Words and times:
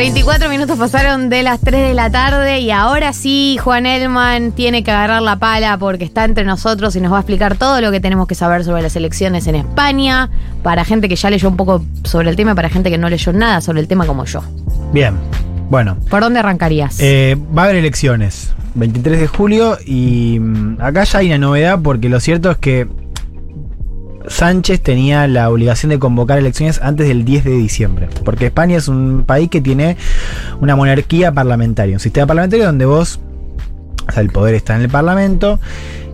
34 0.00 0.48
minutos 0.48 0.78
pasaron 0.78 1.28
de 1.28 1.42
las 1.42 1.60
3 1.60 1.88
de 1.88 1.92
la 1.92 2.08
tarde 2.08 2.60
y 2.60 2.70
ahora 2.70 3.12
sí 3.12 3.58
Juan 3.62 3.84
Elman 3.84 4.52
tiene 4.52 4.82
que 4.82 4.90
agarrar 4.90 5.20
la 5.20 5.36
pala 5.36 5.76
porque 5.76 6.04
está 6.04 6.24
entre 6.24 6.42
nosotros 6.44 6.96
y 6.96 7.02
nos 7.02 7.12
va 7.12 7.18
a 7.18 7.20
explicar 7.20 7.58
todo 7.58 7.82
lo 7.82 7.90
que 7.90 8.00
tenemos 8.00 8.26
que 8.26 8.34
saber 8.34 8.64
sobre 8.64 8.80
las 8.80 8.96
elecciones 8.96 9.46
en 9.46 9.56
España, 9.56 10.30
para 10.62 10.86
gente 10.86 11.06
que 11.06 11.16
ya 11.16 11.28
leyó 11.28 11.50
un 11.50 11.58
poco 11.58 11.84
sobre 12.04 12.30
el 12.30 12.36
tema 12.36 12.52
y 12.52 12.54
para 12.54 12.70
gente 12.70 12.88
que 12.88 12.96
no 12.96 13.10
leyó 13.10 13.30
nada 13.34 13.60
sobre 13.60 13.80
el 13.80 13.88
tema 13.88 14.06
como 14.06 14.24
yo. 14.24 14.42
Bien, 14.90 15.18
bueno. 15.68 15.98
¿Por 16.08 16.22
dónde 16.22 16.38
arrancarías? 16.38 16.96
Eh, 16.98 17.36
va 17.54 17.60
a 17.60 17.64
haber 17.66 17.76
elecciones, 17.76 18.54
23 18.76 19.20
de 19.20 19.26
julio, 19.26 19.76
y 19.84 20.38
mm, 20.40 20.78
acá 20.80 21.04
ya 21.04 21.18
hay 21.18 21.26
una 21.26 21.36
novedad 21.36 21.78
porque 21.82 22.08
lo 22.08 22.20
cierto 22.20 22.50
es 22.50 22.56
que 22.56 22.88
Sánchez 24.26 24.80
tenía 24.80 25.26
la 25.26 25.48
obligación 25.50 25.90
de 25.90 25.98
convocar 25.98 26.38
elecciones 26.38 26.80
antes 26.82 27.08
del 27.08 27.24
10 27.24 27.44
de 27.44 27.52
diciembre, 27.52 28.08
porque 28.24 28.46
España 28.46 28.76
es 28.76 28.88
un 28.88 29.24
país 29.26 29.48
que 29.48 29.60
tiene 29.60 29.96
una 30.60 30.76
monarquía 30.76 31.32
parlamentaria, 31.32 31.96
un 31.96 32.00
sistema 32.00 32.26
parlamentario 32.26 32.66
donde 32.66 32.84
vos, 32.84 33.20
o 34.08 34.12
sea, 34.12 34.22
el 34.22 34.30
poder 34.30 34.54
está 34.54 34.76
en 34.76 34.82
el 34.82 34.88
Parlamento 34.88 35.58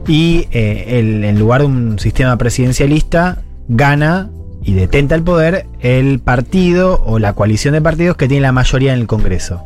y 0.07 0.47
eh, 0.53 0.99
en 1.25 1.39
lugar 1.39 1.63
de 1.63 1.67
un 1.67 1.99
sistema 1.99 2.39
presidencialista 2.39 3.43
gana 3.69 4.31
y 4.67 4.75
detenta 4.75 5.15
el 5.15 5.23
poder 5.23 5.67
el 5.81 6.19
partido 6.19 7.01
o 7.07 7.21
la 7.21 7.35
coalición 7.35 7.75
de 7.75 7.81
partidos 7.81 8.17
que 8.17 8.27
tiene 8.27 8.43
la 8.43 8.51
mayoría 8.53 8.93
en 8.93 8.99
el 8.99 9.07
Congreso. 9.07 9.63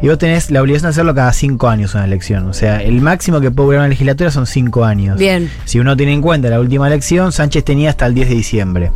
Y 0.00 0.06
vos 0.06 0.16
tenés 0.18 0.52
la 0.52 0.62
obligación 0.62 0.90
de 0.90 0.90
hacerlo 0.90 1.14
cada 1.14 1.32
cinco 1.32 1.68
años 1.68 1.94
una 1.94 2.04
elección. 2.04 2.48
O 2.48 2.52
sea, 2.52 2.80
el 2.80 3.00
máximo 3.00 3.40
que 3.40 3.50
puede 3.50 3.66
durar 3.66 3.80
una 3.80 3.88
legislatura 3.88 4.30
son 4.30 4.46
cinco 4.46 4.84
años. 4.84 5.18
Bien. 5.18 5.50
Si 5.64 5.80
uno 5.80 5.96
tiene 5.96 6.12
en 6.12 6.22
cuenta 6.22 6.48
la 6.48 6.60
última 6.60 6.86
elección, 6.86 7.32
Sánchez 7.32 7.64
tenía 7.64 7.90
hasta 7.90 8.06
el 8.06 8.14
10 8.14 8.28
de 8.28 8.34
diciembre. 8.34 8.90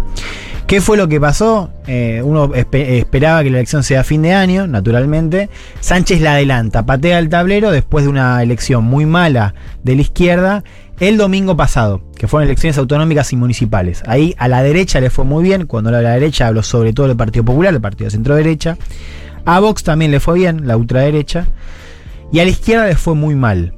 ¿Qué 0.68 0.82
fue 0.82 0.98
lo 0.98 1.08
que 1.08 1.18
pasó? 1.18 1.70
Eh, 1.86 2.20
uno 2.22 2.50
espe- 2.52 2.98
esperaba 3.00 3.42
que 3.42 3.48
la 3.48 3.56
elección 3.56 3.82
sea 3.82 4.02
a 4.02 4.04
fin 4.04 4.20
de 4.20 4.34
año, 4.34 4.66
naturalmente. 4.66 5.48
Sánchez 5.80 6.20
la 6.20 6.32
adelanta, 6.34 6.84
patea 6.84 7.18
el 7.18 7.30
tablero 7.30 7.70
después 7.70 8.04
de 8.04 8.10
una 8.10 8.42
elección 8.42 8.84
muy 8.84 9.06
mala 9.06 9.54
de 9.82 9.96
la 9.96 10.02
izquierda 10.02 10.62
el 11.00 11.16
domingo 11.16 11.56
pasado, 11.56 12.02
que 12.16 12.28
fueron 12.28 12.48
elecciones 12.48 12.76
autonómicas 12.76 13.32
y 13.32 13.36
municipales. 13.36 14.02
Ahí 14.06 14.34
a 14.36 14.46
la 14.48 14.62
derecha 14.62 15.00
le 15.00 15.08
fue 15.08 15.24
muy 15.24 15.42
bien, 15.42 15.66
cuando 15.66 15.88
hablo 15.88 15.98
de 15.98 16.04
la 16.04 16.10
derecha 16.14 16.48
hablo 16.48 16.62
sobre 16.62 16.92
todo 16.92 17.08
del 17.08 17.16
Partido 17.16 17.46
Popular, 17.46 17.72
el 17.72 17.80
Partido 17.80 18.06
de 18.06 18.10
Centro 18.10 18.34
Derecha. 18.34 18.76
A 19.46 19.60
Vox 19.60 19.82
también 19.84 20.10
le 20.10 20.20
fue 20.20 20.34
bien, 20.34 20.66
la 20.66 20.76
ultraderecha. 20.76 21.46
Y 22.30 22.40
a 22.40 22.44
la 22.44 22.50
izquierda 22.50 22.86
le 22.86 22.96
fue 22.96 23.14
muy 23.14 23.34
mal. 23.34 23.72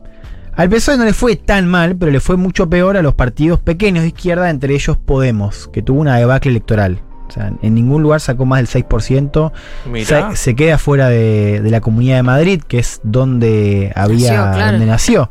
Al 0.56 0.68
PSOE 0.68 0.96
no 0.96 1.04
le 1.04 1.12
fue 1.12 1.36
tan 1.36 1.66
mal, 1.68 1.96
pero 1.96 2.10
le 2.12 2.20
fue 2.20 2.36
mucho 2.36 2.68
peor 2.68 2.96
a 2.96 3.02
los 3.02 3.14
partidos 3.14 3.60
pequeños 3.60 4.02
de 4.02 4.08
izquierda, 4.08 4.50
entre 4.50 4.74
ellos 4.74 4.96
Podemos, 4.96 5.68
que 5.72 5.82
tuvo 5.82 6.00
una 6.00 6.16
debacle 6.16 6.50
electoral. 6.50 7.00
O 7.28 7.32
sea, 7.32 7.52
en 7.62 7.74
ningún 7.74 8.02
lugar 8.02 8.20
sacó 8.20 8.44
más 8.44 8.58
del 8.58 8.84
6%. 8.84 9.52
Mirá. 9.90 10.30
Se, 10.30 10.36
se 10.36 10.56
queda 10.56 10.78
fuera 10.78 11.08
de, 11.08 11.60
de 11.62 11.70
la 11.70 11.80
Comunidad 11.80 12.16
de 12.16 12.22
Madrid, 12.24 12.60
que 12.66 12.80
es 12.80 13.00
donde 13.04 13.92
había 13.94 14.32
Nació, 14.32 14.52
claro. 14.52 14.72
donde 14.72 14.86
nació. 14.86 15.30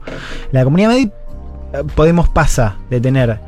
La 0.52 0.64
Comunidad 0.64 0.90
de 0.90 0.96
Madrid, 0.96 1.12
eh, 1.74 1.84
Podemos 1.96 2.30
pasa 2.30 2.78
de 2.90 3.02
tener 3.02 3.40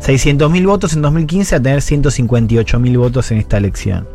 600.000 0.00 0.66
votos 0.66 0.94
en 0.94 1.02
2015 1.02 1.56
a 1.56 1.60
tener 1.62 1.80
158.000 1.80 2.98
votos 2.98 3.30
en 3.30 3.38
esta 3.38 3.58
elección. 3.58 4.08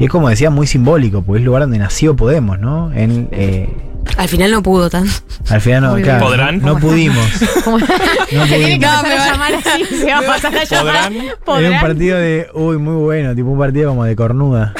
Y 0.00 0.04
es 0.04 0.10
como 0.10 0.30
decía, 0.30 0.48
muy 0.50 0.66
simbólico, 0.66 1.22
porque 1.22 1.38
es 1.38 1.40
el 1.42 1.46
lugar 1.46 1.62
donde 1.62 1.78
nació 1.78 2.16
Podemos, 2.16 2.58
¿no? 2.58 2.92
En, 2.92 3.28
eh, 3.30 3.68
Al 4.16 4.28
final 4.28 4.50
no 4.50 4.62
pudo 4.62 4.90
tan. 4.90 5.06
al 5.48 5.60
final 5.60 5.82
no, 5.82 5.94
claro. 6.02 6.24
¿Podrán? 6.26 6.60
no 6.60 6.78
pudimos. 6.78 7.24
¿Cómo- 7.64 7.78
Se 7.80 7.86
tiene 7.86 8.78
que 8.78 8.86
pudimos. 8.86 8.96
empezar 9.04 9.18
a 9.20 9.26
llamar 9.32 9.54
así, 9.54 9.84
se 10.00 10.06
va 10.06 10.18
a 10.18 10.22
pasar 10.22 10.56
a 10.56 10.64
llamar. 10.64 11.12
¿Podrán? 11.44 11.64
Era 11.64 11.74
un 11.76 11.80
partido 11.80 12.18
de, 12.18 12.48
uy, 12.54 12.78
muy 12.78 12.96
bueno, 13.02 13.34
tipo 13.34 13.48
un 13.48 13.58
partido 13.58 13.90
como 13.90 14.04
de 14.04 14.14
cornuda. 14.16 14.74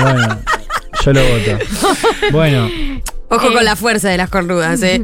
bueno, 0.00 0.38
yo 1.04 1.12
lo 1.12 1.20
voto. 1.22 1.64
Bueno, 2.32 2.68
Ojo 3.28 3.48
Eh. 3.50 3.52
con 3.54 3.64
la 3.64 3.76
fuerza 3.76 4.08
de 4.08 4.16
las 4.16 4.30
cornudas, 4.30 4.80
¿eh? 4.82 5.02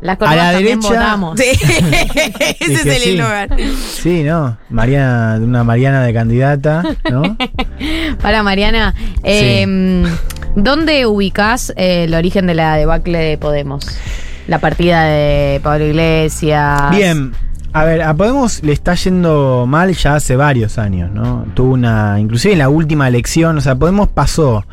Las 0.00 0.16
A 0.22 0.36
la 0.36 0.52
derecha- 0.52 0.76
votamos. 0.88 1.40
Sí. 1.40 1.44
Ese 2.60 2.72
es 2.74 2.82
que 2.82 2.96
el 2.96 3.02
sí. 3.02 3.10
eslogan. 3.10 3.48
sí, 4.00 4.22
¿no? 4.22 4.56
Mariana, 4.70 5.38
una 5.42 5.64
Mariana 5.64 6.02
de 6.02 6.14
candidata, 6.14 6.82
¿no? 7.10 7.36
Para 8.22 8.42
Mariana, 8.44 8.94
eh, 9.24 10.04
¿dónde 10.54 11.06
ubicás 11.06 11.72
eh, 11.76 12.04
el 12.04 12.14
origen 12.14 12.46
de 12.46 12.54
la 12.54 12.76
debacle 12.76 13.18
de 13.18 13.38
Podemos? 13.38 13.86
La 14.46 14.60
partida 14.60 15.02
de 15.04 15.60
Pablo 15.62 15.86
Iglesias. 15.86 16.90
Bien. 16.90 17.32
A 17.72 17.84
ver, 17.84 18.00
a 18.02 18.14
Podemos 18.14 18.62
le 18.62 18.72
está 18.72 18.94
yendo 18.94 19.66
mal 19.68 19.94
ya 19.94 20.14
hace 20.14 20.36
varios 20.36 20.78
años, 20.78 21.10
¿no? 21.12 21.44
Tuvo 21.54 21.72
una. 21.74 22.18
Inclusive 22.18 22.52
en 22.54 22.60
la 22.60 22.68
última 22.70 23.06
elección, 23.08 23.58
o 23.58 23.60
sea, 23.60 23.74
Podemos 23.74 24.08
pasó 24.08 24.64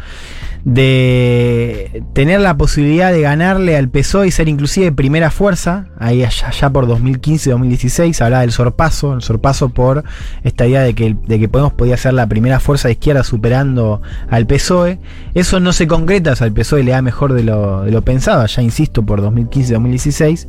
de 0.66 2.04
tener 2.14 2.42
la 2.42 2.58
posibilidad 2.58 3.12
de 3.12 3.22
ganarle 3.22 3.78
al 3.78 3.88
PSOE 3.88 4.28
y 4.28 4.32
ser 4.32 4.50
inclusive 4.50 4.92
primera 4.92 5.30
fuerza, 5.30 5.90
ahí 6.00 6.24
allá, 6.24 6.48
allá 6.48 6.72
por 6.72 6.88
2015-2016, 6.88 8.20
hablaba 8.22 8.42
del 8.42 8.52
sorpaso, 8.52 9.14
el 9.14 9.22
sorpaso 9.22 9.70
por 9.70 10.04
esta 10.44 10.66
idea 10.66 10.82
de 10.82 10.96
que, 10.96 11.16
de 11.28 11.40
que 11.40 11.48
Podemos 11.48 11.74
podía 11.74 11.96
ser 11.98 12.16
la 12.16 12.26
primera 12.26 12.60
fuerza 12.60 12.88
de 12.88 12.94
izquierda 12.94 13.24
superando 13.24 14.02
al 14.28 14.48
PSOE. 14.48 15.00
Eso 15.36 15.60
no 15.60 15.72
se 15.72 15.86
concreta, 15.86 16.32
o 16.32 16.36
sea, 16.36 16.48
el 16.48 16.54
PSOE 16.54 16.84
le 16.84 16.92
da 16.92 17.02
mejor 17.04 17.34
de 17.34 17.44
lo, 17.44 17.84
de 17.84 17.92
lo 17.92 18.02
pensado, 18.02 18.44
ya 18.46 18.62
insisto, 18.64 19.06
por 19.06 19.22
2015-2016. 19.22 20.48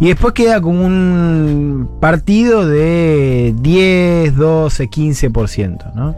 Y 0.00 0.08
después 0.08 0.32
queda 0.32 0.62
como 0.62 0.84
un 0.84 1.98
partido 2.00 2.66
de 2.66 3.54
10, 3.60 4.34
12, 4.34 4.88
15%. 4.88 5.92
¿no? 5.94 6.16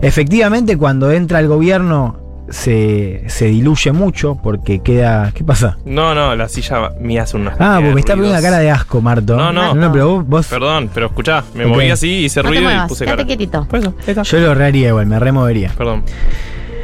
Efectivamente, 0.00 0.78
cuando 0.78 1.10
entra 1.10 1.40
el 1.40 1.48
gobierno 1.48 2.25
se, 2.50 3.24
se 3.28 3.46
diluye 3.46 3.92
mucho 3.92 4.36
porque 4.42 4.80
queda... 4.80 5.32
¿Qué 5.34 5.44
pasa? 5.44 5.78
No, 5.84 6.14
no, 6.14 6.34
la 6.36 6.48
silla 6.48 6.90
mía 7.00 7.22
hace 7.22 7.36
unas. 7.36 7.56
Ah, 7.60 7.76
porque 7.80 7.94
me 7.94 8.00
está 8.00 8.14
poniendo 8.14 8.38
una 8.38 8.42
cara 8.42 8.58
de 8.58 8.70
asco, 8.70 9.00
Marto. 9.00 9.36
No, 9.36 9.52
no. 9.52 9.92
pero 9.92 10.08
vos... 10.16 10.26
vos- 10.28 10.46
Perdón, 10.46 10.90
pero 10.94 11.06
escuchá, 11.06 11.44
me 11.54 11.66
moví 11.66 11.90
así, 11.90 12.24
hice 12.26 12.42
No 12.42 12.50
te 12.50 12.56
ruido 12.56 12.70
y 12.72 12.88
puse 12.88 13.04
cara. 13.04 13.24
quietito. 13.24 13.66
Por 13.68 13.78
eso, 13.80 13.94
ahí 14.00 14.04
está. 14.08 14.22
yo 14.22 14.38
lo 14.40 14.54
reharía 14.54 14.88
igual, 14.88 15.06
me 15.06 15.18
removería. 15.18 15.72
Perdón. 15.76 16.04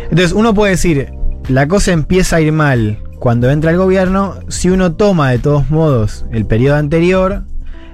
Entonces 0.04 0.32
uno 0.32 0.52
puede 0.54 0.72
decir, 0.72 1.12
la 1.48 1.68
cosa 1.68 1.92
empieza 1.92 2.36
a 2.36 2.40
ir 2.40 2.52
mal 2.52 2.98
cuando 3.18 3.50
entra 3.50 3.70
el 3.70 3.76
gobierno, 3.76 4.34
si 4.48 4.68
uno 4.68 4.92
toma 4.94 5.30
de 5.30 5.38
todos 5.38 5.70
modos 5.70 6.24
el 6.32 6.44
periodo 6.44 6.76
anterior, 6.76 7.44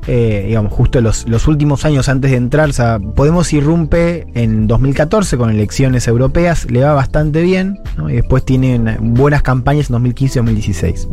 eh, 0.06 0.44
digamos, 0.46 0.72
justo 0.72 1.00
los, 1.00 1.24
últimos 1.46 1.84
años 1.84 2.08
antes 2.08 2.30
de 2.30 2.36
entrar, 2.36 2.68
o 2.70 2.72
sea, 2.72 2.98
Podemos 2.98 3.52
irrumpe 3.52 4.26
en 4.34 4.66
2014 4.66 5.36
con 5.36 5.50
elecciones 5.50 6.06
europeas, 6.06 6.70
le 6.70 6.82
va 6.82 6.94
bastante 6.94 7.42
bien, 7.42 7.80
y 8.08 8.14
después 8.14 8.44
tienen 8.44 9.14
buenas 9.14 9.42
campañas 9.42 9.88
en 9.90 9.94
2015 9.94 10.38
y 10.38 10.42
2016. 10.42 11.08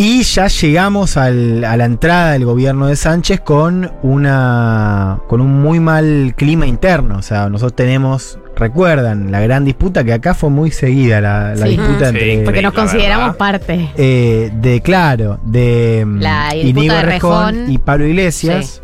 Y 0.00 0.22
ya 0.22 0.46
llegamos 0.46 1.16
a 1.16 1.28
la 1.30 1.84
entrada 1.84 2.30
del 2.30 2.44
gobierno 2.44 2.86
de 2.86 2.94
Sánchez 2.94 3.40
con 3.40 3.90
una 4.02 5.18
con 5.26 5.40
un 5.40 5.60
muy 5.60 5.80
mal 5.80 6.34
clima 6.36 6.68
interno. 6.68 7.18
O 7.18 7.22
sea, 7.22 7.48
nosotros 7.48 7.74
tenemos, 7.74 8.38
recuerdan, 8.58 9.30
la 9.32 9.40
gran 9.40 9.64
disputa 9.64 10.04
que 10.04 10.12
acá 10.12 10.34
fue 10.34 10.50
muy 10.50 10.70
seguida, 10.70 11.20
la, 11.20 11.54
la 11.54 11.66
Sí. 11.66 11.76
disputa 11.76 12.10
Sí, 12.10 12.18
entre 12.18 12.44
Porque 12.44 12.62
nos 12.62 12.74
consideramos 12.74 13.36
parte. 13.36 13.88
eh, 13.96 14.50
de 14.60 14.80
claro, 14.80 15.38
de 15.44 16.04
mm, 16.06 16.18
La 16.20 16.54
Inigo 16.56 16.94
de 16.94 17.02
Rejón. 17.02 17.70
y 17.70 17.78
Pablo 17.78 18.06
Iglesias, 18.06 18.80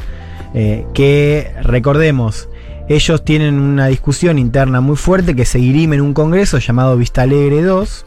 eh, 0.55 0.87
que 0.95 1.51
recordemos, 1.63 2.49
ellos 2.89 3.25
tienen 3.25 3.59
una 3.59 3.87
discusión 3.89 4.39
interna 4.39 4.81
muy 4.81 4.97
fuerte 4.97 5.35
que 5.35 5.45
se 5.45 5.59
dirime 5.59 5.97
en 5.97 6.03
un 6.03 6.15
congreso 6.15 6.59
llamado 6.59 6.97
Vista 6.97 7.23
Alegre 7.23 7.63
2. 7.63 8.07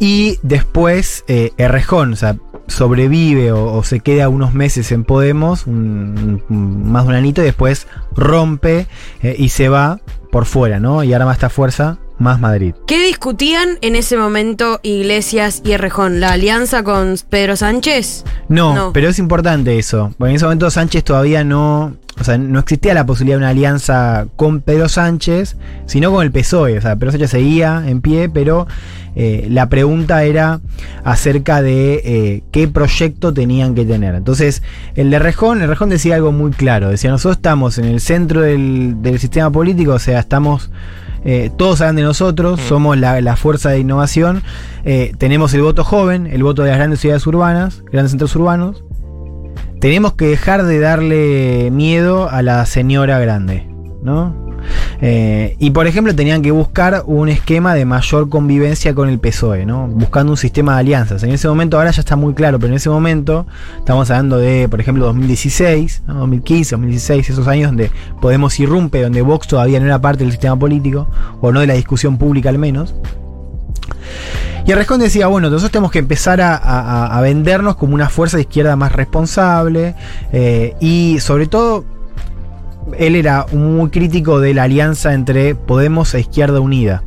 Y 0.00 0.38
después 0.42 1.24
eh, 1.28 1.52
Errejón, 1.56 2.14
o 2.14 2.16
sea, 2.16 2.36
sobrevive 2.66 3.52
o, 3.52 3.72
o 3.74 3.82
se 3.84 4.00
queda 4.00 4.28
unos 4.28 4.54
meses 4.54 4.90
en 4.92 5.04
Podemos, 5.04 5.66
un- 5.66 6.42
un- 6.48 6.90
más 6.90 7.04
de 7.04 7.08
un 7.10 7.14
anito, 7.14 7.42
y 7.42 7.44
después 7.44 7.86
rompe 8.14 8.86
eh, 9.22 9.36
y 9.38 9.50
se 9.50 9.68
va 9.68 10.00
por 10.30 10.44
fuera, 10.46 10.80
¿no? 10.80 11.02
Y 11.04 11.12
arma 11.14 11.32
esta 11.32 11.48
fuerza 11.48 11.98
más 12.18 12.40
Madrid. 12.40 12.74
¿Qué 12.86 13.02
discutían 13.06 13.78
en 13.82 13.94
ese 13.94 14.16
momento 14.16 14.80
Iglesias 14.82 15.62
y 15.64 15.72
Errejón? 15.72 16.18
¿La 16.20 16.32
alianza 16.32 16.82
con 16.82 17.14
Pedro 17.28 17.56
Sánchez? 17.56 18.24
No, 18.48 18.74
No. 18.74 18.92
pero 18.92 19.08
es 19.08 19.18
importante 19.18 19.78
eso. 19.78 20.12
Porque 20.18 20.30
en 20.30 20.36
ese 20.36 20.44
momento 20.46 20.70
Sánchez 20.70 21.04
todavía 21.04 21.44
no. 21.44 21.94
O 22.18 22.24
sea, 22.24 22.38
no 22.38 22.60
existía 22.60 22.94
la 22.94 23.04
posibilidad 23.04 23.36
de 23.36 23.42
una 23.42 23.50
alianza 23.50 24.26
con 24.36 24.62
Pedro 24.62 24.88
Sánchez, 24.88 25.56
sino 25.84 26.10
con 26.10 26.24
el 26.24 26.32
PSOE. 26.32 26.78
O 26.78 26.80
sea, 26.80 26.96
Pedro 26.96 27.12
Sánchez 27.12 27.30
seguía 27.30 27.82
en 27.86 28.00
pie, 28.00 28.30
pero 28.30 28.66
eh, 29.16 29.48
la 29.50 29.68
pregunta 29.68 30.22
era 30.24 30.60
acerca 31.02 31.62
de 31.62 32.02
eh, 32.04 32.42
qué 32.52 32.68
proyecto 32.68 33.32
tenían 33.34 33.74
que 33.74 33.84
tener. 33.84 34.14
Entonces, 34.14 34.62
el 34.94 35.10
de 35.10 35.18
Rejón, 35.18 35.62
el 35.62 35.68
Rejón 35.68 35.88
decía 35.88 36.14
algo 36.16 36.30
muy 36.32 36.50
claro. 36.52 36.90
Decía, 36.90 37.10
nosotros 37.10 37.38
estamos 37.38 37.78
en 37.78 37.86
el 37.86 38.00
centro 38.00 38.42
del, 38.42 38.96
del 39.00 39.18
sistema 39.18 39.50
político, 39.50 39.92
o 39.92 39.98
sea, 39.98 40.20
estamos. 40.20 40.70
eh, 41.24 41.50
todos 41.56 41.80
hablan 41.80 41.96
de 41.96 42.02
nosotros, 42.02 42.60
Mm. 42.60 42.68
somos 42.68 42.96
la, 42.98 43.20
la 43.20 43.34
fuerza 43.36 43.70
de 43.70 43.80
innovación. 43.80 44.42
tenemos 45.18 45.52
el 45.54 45.62
voto 45.62 45.82
joven, 45.82 46.28
el 46.28 46.42
voto 46.44 46.62
de 46.62 46.68
las 46.68 46.78
grandes 46.78 47.00
ciudades 47.00 47.26
urbanas, 47.26 47.82
grandes 47.90 48.12
centros 48.12 48.36
urbanos. 48.36 48.84
Tenemos 49.80 50.12
que 50.14 50.26
dejar 50.28 50.64
de 50.64 50.78
darle 50.78 51.70
miedo 51.72 52.30
a 52.30 52.42
la 52.42 52.64
señora 52.66 53.18
grande, 53.18 53.66
¿no? 54.02 54.45
Eh, 55.00 55.56
y 55.58 55.70
por 55.70 55.86
ejemplo 55.86 56.14
tenían 56.14 56.42
que 56.42 56.50
buscar 56.50 57.02
un 57.06 57.28
esquema 57.28 57.74
de 57.74 57.84
mayor 57.84 58.28
convivencia 58.28 58.94
con 58.94 59.08
el 59.08 59.18
PSOE, 59.18 59.66
buscando 59.90 60.32
un 60.32 60.38
sistema 60.38 60.74
de 60.74 60.80
alianzas. 60.80 61.22
En 61.22 61.30
ese 61.30 61.48
momento, 61.48 61.76
ahora 61.76 61.90
ya 61.90 62.00
está 62.00 62.16
muy 62.16 62.34
claro, 62.34 62.58
pero 62.58 62.72
en 62.72 62.76
ese 62.76 62.88
momento 62.88 63.46
estamos 63.78 64.10
hablando 64.10 64.38
de, 64.38 64.68
por 64.68 64.80
ejemplo, 64.80 65.04
2016, 65.06 66.02
¿no? 66.06 66.14
2015, 66.14 66.74
2016, 66.76 67.30
esos 67.30 67.46
años 67.46 67.70
donde 67.70 67.90
Podemos 68.20 68.58
irrumpe, 68.58 69.02
donde 69.02 69.22
Vox 69.22 69.46
todavía 69.46 69.78
no 69.78 69.86
era 69.86 70.00
parte 70.00 70.24
del 70.24 70.32
sistema 70.32 70.58
político, 70.58 71.08
o 71.40 71.52
no 71.52 71.60
de 71.60 71.66
la 71.66 71.74
discusión 71.74 72.18
pública 72.18 72.48
al 72.48 72.58
menos. 72.58 72.94
Y 74.66 74.72
Arrejón 74.72 74.98
decía, 74.98 75.28
bueno, 75.28 75.48
nosotros 75.48 75.70
tenemos 75.70 75.92
que 75.92 76.00
empezar 76.00 76.40
a 76.40 77.20
vendernos 77.22 77.76
como 77.76 77.94
una 77.94 78.08
fuerza 78.08 78.36
de 78.36 78.42
izquierda 78.42 78.74
más 78.74 78.92
responsable 78.92 79.94
eh, 80.32 80.74
y 80.80 81.18
sobre 81.20 81.46
todo 81.46 81.84
él 82.98 83.16
era 83.16 83.46
muy 83.52 83.90
crítico 83.90 84.40
de 84.40 84.54
la 84.54 84.64
alianza 84.64 85.14
entre 85.14 85.54
Podemos 85.54 86.14
e 86.14 86.20
Izquierda 86.20 86.60
Unida. 86.60 87.02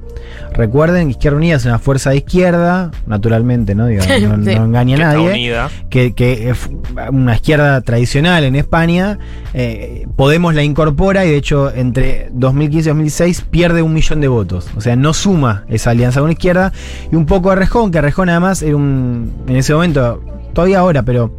Recuerden 0.54 1.08
que 1.08 1.12
Izquierda 1.12 1.38
Unida 1.38 1.56
es 1.56 1.66
una 1.66 1.80
fuerza 1.80 2.10
de 2.10 2.18
izquierda, 2.18 2.92
naturalmente, 3.06 3.76
¿no? 3.76 3.88
Digo, 3.88 4.04
no, 4.38 4.52
engaña 4.52 4.96
a 4.96 5.00
nadie 5.00 5.30
unida. 5.30 5.70
que, 5.90 6.14
que 6.14 6.50
es 6.50 6.70
una 7.12 7.36
izquierda 7.36 7.82
tradicional 7.82 8.44
en 8.44 8.56
España, 8.56 9.20
eh, 9.54 10.06
Podemos 10.16 10.54
la 10.54 10.64
incorpora 10.64 11.26
y 11.26 11.30
de 11.30 11.38
hecho 11.38 11.74
entre 11.74 12.30
2015 12.34 12.90
y 12.90 12.90
2016 12.90 13.42
pierde 13.50 13.82
un 13.82 13.94
millón 13.94 14.22
de 14.22 14.28
votos. 14.28 14.68
O 14.76 14.82
sea, 14.82 14.96
no 14.96 15.14
suma 15.14 15.64
esa 15.70 15.92
alianza 15.92 16.20
con 16.20 16.30
la 16.30 16.34
izquierda. 16.34 16.74
Y 17.12 17.16
un 17.16 17.26
poco 17.26 17.52
Arrejón, 17.52 17.92
que 17.92 18.00
Arrejón 18.00 18.30
además 18.30 18.62
era 18.62 18.76
un, 18.76 19.32
en 19.48 19.56
ese 19.56 19.74
momento, 19.74 20.22
todavía 20.54 20.80
ahora, 20.80 21.04
pero 21.04 21.32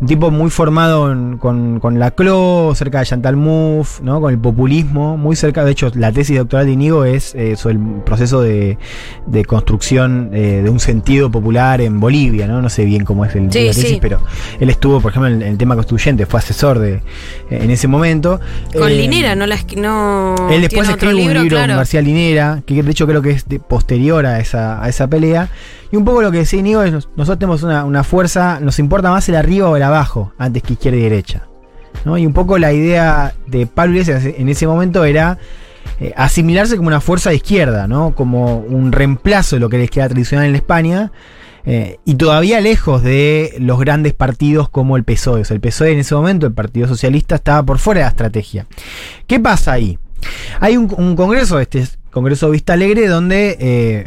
un 0.00 0.06
tipo 0.08 0.30
muy 0.30 0.50
formado 0.50 1.10
en- 1.12 1.38
con, 1.38 1.78
con 1.80 1.98
la 1.98 2.10
CLO, 2.10 2.72
cerca 2.74 2.98
de 2.98 3.06
Chantal 3.06 3.36
Mouffe, 3.36 4.02
¿no? 4.02 4.20
con 4.20 4.32
el 4.32 4.38
populismo, 4.38 5.16
muy 5.16 5.36
cerca. 5.36 5.64
De 5.64 5.70
hecho, 5.72 5.90
la 5.94 6.10
tesis 6.12 6.36
doctoral 6.36 6.66
de 6.66 6.72
Inigo 6.72 7.04
es 7.04 7.34
eh, 7.34 7.56
sobre 7.56 7.76
el 7.76 7.80
proceso 8.04 8.42
de, 8.42 8.76
de 9.26 9.44
construcción 9.44 10.30
eh, 10.32 10.60
de 10.64 10.70
un 10.70 10.80
sentido 10.80 11.30
popular 11.30 11.80
en 11.80 12.00
Bolivia. 12.00 12.46
No, 12.46 12.60
no 12.60 12.68
sé 12.68 12.84
bien 12.84 13.04
cómo 13.04 13.24
es 13.24 13.34
el, 13.36 13.50
Sí, 13.52 13.60
la 13.60 13.66
tesis, 13.72 13.88
sí. 13.88 13.98
pero 14.00 14.20
él 14.60 14.68
estuvo, 14.68 15.00
por 15.00 15.12
ejemplo, 15.12 15.30
en, 15.30 15.42
en 15.42 15.48
el 15.48 15.58
tema 15.58 15.74
constituyente, 15.76 16.26
fue 16.26 16.40
asesor 16.40 16.78
de, 16.80 17.00
en 17.50 17.70
ese 17.70 17.86
momento. 17.88 18.40
Con 18.76 18.90
Eh, 18.90 18.96
Linera, 18.96 19.34
no 19.36 19.46
la 19.46 19.56
no 19.76 20.34
él 20.50 20.60
después 20.62 20.88
escribe 20.88 21.14
un 21.14 21.20
libro 21.20 21.48
claro. 21.48 21.72
con 21.72 21.76
García 21.78 22.02
Linera, 22.02 22.62
que 22.66 22.82
de 22.82 22.90
hecho 22.90 23.06
creo 23.06 23.22
que 23.22 23.30
es 23.30 23.48
de- 23.48 23.60
posterior 23.60 24.26
a 24.26 24.40
esa, 24.40 24.82
a 24.82 24.88
esa 24.88 25.06
pelea. 25.08 25.48
Y 25.94 25.96
un 25.96 26.04
poco 26.04 26.22
lo 26.22 26.32
que 26.32 26.38
decía 26.38 26.58
Inigo 26.58 26.82
es, 26.82 26.90
nos- 26.92 27.08
nosotros 27.14 27.38
tenemos 27.38 27.62
una, 27.62 27.84
una 27.84 28.02
fuerza, 28.02 28.58
nos 28.60 28.80
importa 28.80 29.10
más 29.12 29.28
el 29.28 29.36
arriba 29.36 29.68
o 29.68 29.76
el 29.76 29.82
abajo, 29.84 30.32
antes 30.38 30.60
que 30.64 30.72
izquierda 30.72 30.98
y 30.98 31.02
derecha. 31.02 31.46
¿no? 32.04 32.18
Y 32.18 32.26
un 32.26 32.32
poco 32.32 32.58
la 32.58 32.72
idea 32.72 33.32
de 33.46 33.66
Pablo 33.68 33.92
Iglesias 33.92 34.24
en 34.24 34.48
ese 34.48 34.66
momento 34.66 35.04
era 35.04 35.38
eh, 36.00 36.12
asimilarse 36.16 36.76
como 36.76 36.88
una 36.88 37.00
fuerza 37.00 37.30
de 37.30 37.36
izquierda, 37.36 37.86
¿no? 37.86 38.12
como 38.16 38.56
un 38.58 38.90
reemplazo 38.90 39.54
de 39.54 39.60
lo 39.60 39.68
que 39.68 39.78
les 39.78 39.88
queda 39.88 40.08
tradicional 40.08 40.46
en 40.48 40.56
España. 40.56 41.12
eh, 41.64 41.98
y 42.04 42.16
todavía 42.16 42.60
lejos 42.60 43.04
de 43.04 43.54
los 43.60 43.78
grandes 43.78 44.14
partidos 44.14 44.68
como 44.68 44.96
el 44.96 45.04
PSOE. 45.04 45.42
O 45.42 45.44
sea, 45.44 45.54
el 45.54 45.60
PSOE 45.60 45.92
en 45.92 46.00
ese 46.00 46.16
momento, 46.16 46.46
el 46.48 46.52
Partido 46.54 46.88
Socialista, 46.88 47.36
estaba 47.36 47.62
por 47.62 47.78
fuera 47.78 48.00
de 48.00 48.04
la 48.06 48.10
estrategia. 48.10 48.66
¿Qué 49.28 49.38
pasa 49.38 49.70
ahí? 49.72 49.96
Hay 50.58 50.76
un, 50.76 50.92
un 50.98 51.14
congreso, 51.14 51.60
este 51.60 51.78
es 51.78 51.98
Congreso 52.10 52.50
Vista 52.50 52.72
Alegre, 52.72 53.06
donde 53.06 53.56
eh, 53.60 54.04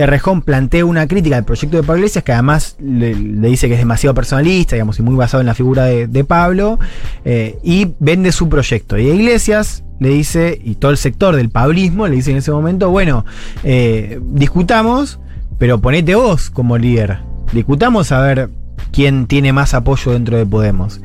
Errejón 0.00 0.40
plantea 0.40 0.86
una 0.86 1.06
crítica 1.06 1.36
al 1.36 1.44
proyecto 1.44 1.76
de 1.76 1.82
Pablo 1.82 1.98
Iglesias, 1.98 2.24
que 2.24 2.32
además 2.32 2.76
le, 2.80 3.14
dice 3.14 3.68
que 3.68 3.74
es 3.74 3.80
demasiado 3.80 4.14
personalista, 4.14 4.74
digamos, 4.74 4.98
y 4.98 5.02
muy 5.02 5.14
basado 5.14 5.42
en 5.42 5.46
la 5.46 5.54
figura 5.54 5.84
de, 5.84 6.24
Pablo, 6.24 6.78
eh, 7.26 7.58
y 7.62 7.92
vende 7.98 8.32
su 8.32 8.48
proyecto. 8.48 8.96
Y 8.96 9.08
Iglesias 9.08 9.84
le 9.98 10.08
dice, 10.08 10.58
y 10.64 10.76
todo 10.76 10.90
el 10.90 10.96
sector 10.96 11.36
del 11.36 11.50
pablismo 11.50 12.08
le 12.08 12.16
dice 12.16 12.30
en 12.30 12.38
ese 12.38 12.50
momento, 12.50 12.88
bueno, 12.88 13.26
eh, 13.62 14.18
discutamos, 14.22 15.20
pero 15.58 15.82
ponete 15.82 16.14
vos 16.14 16.48
como 16.48 16.78
líder. 16.78 17.18
Discutamos 17.52 18.10
a 18.10 18.20
ver 18.20 18.48
quién 18.92 19.26
tiene 19.26 19.52
más 19.52 19.74
apoyo 19.74 20.12
dentro 20.12 20.38
de 20.38 20.46
Podemos. 20.46 21.02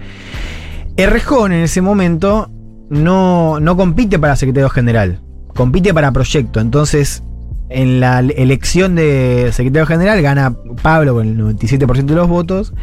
Errejón 0.96 1.52
en 1.52 1.64
ese 1.64 1.82
momento 1.82 2.50
no, 2.90 3.60
no 3.60 3.76
compite 3.76 4.20
para 4.20 4.38
secretario 4.38 4.70
general, 4.70 5.20
compite 5.54 5.94
para 5.94 6.14
proyecto. 6.14 6.62
Entonces, 6.62 7.24
en 7.70 8.00
la 8.00 8.20
elección 8.20 8.96
de 8.96 9.50
secretario 9.54 9.86
general 9.86 10.22
gana 10.22 10.56
Pablo 10.82 11.16
con 11.16 11.28
el 11.28 11.38
97% 11.38 12.06
de 12.06 12.16
los 12.16 12.28
votos. 12.28 12.74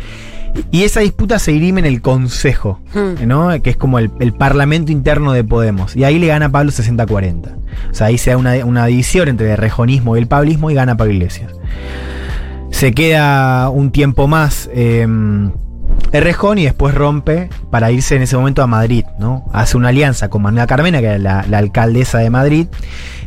Y 0.71 0.83
esa 0.83 1.01
disputa 1.01 1.39
se 1.39 1.53
dirime 1.53 1.81
en 1.81 1.87
el 1.87 2.03
Consejo, 2.03 2.81
Hmm. 2.93 3.27
¿no? 3.27 3.51
que 3.63 3.71
es 3.71 3.77
como 3.77 3.99
el, 3.99 4.11
el 4.21 4.35
parlamento 4.35 4.93
interno 4.93 5.33
de 5.33 5.45
Podemos. 5.45 5.97
Y 5.97 6.05
ahí 6.05 6.19
le 6.19 6.27
gana 6.27 6.53
Pablo 6.53 6.71
60-40. 6.71 7.55
O 7.91 7.95
sea, 7.95 8.09
ahí 8.09 8.19
se 8.19 8.31
da 8.31 8.37
una, 8.37 8.65
una 8.67 8.85
división 8.87 9.29
entre 9.29 9.51
el 9.51 9.57
rejonismo 9.57 10.17
y 10.17 10.21
el 10.21 10.27
pablismo 10.27 10.71
y 10.71 10.75
gana 10.75 10.97
Pablo 10.97 11.15
Iglesias. 11.15 11.53
Se 12.71 12.93
queda 12.93 13.71
un 13.71 13.93
tiempo 13.93 14.29
más 14.29 14.69
eh, 14.75 15.07
Errejón 16.13 16.59
y 16.59 16.65
después 16.65 16.95
rompe 16.95 17.49
para 17.71 17.91
irse 17.91 18.17
en 18.17 18.23
ese 18.23 18.37
momento 18.37 18.63
a 18.63 18.67
Madrid, 18.67 19.05
¿no? 19.19 19.47
Hace 19.53 19.79
una 19.79 19.89
alianza 19.89 20.29
con 20.29 20.43
Manuela 20.43 20.67
Carmena, 20.67 21.01
que 21.01 21.07
era 21.07 21.19
la, 21.19 21.59
alcaldesa 21.59 22.19
de 22.19 22.29
Madrid. 22.31 22.67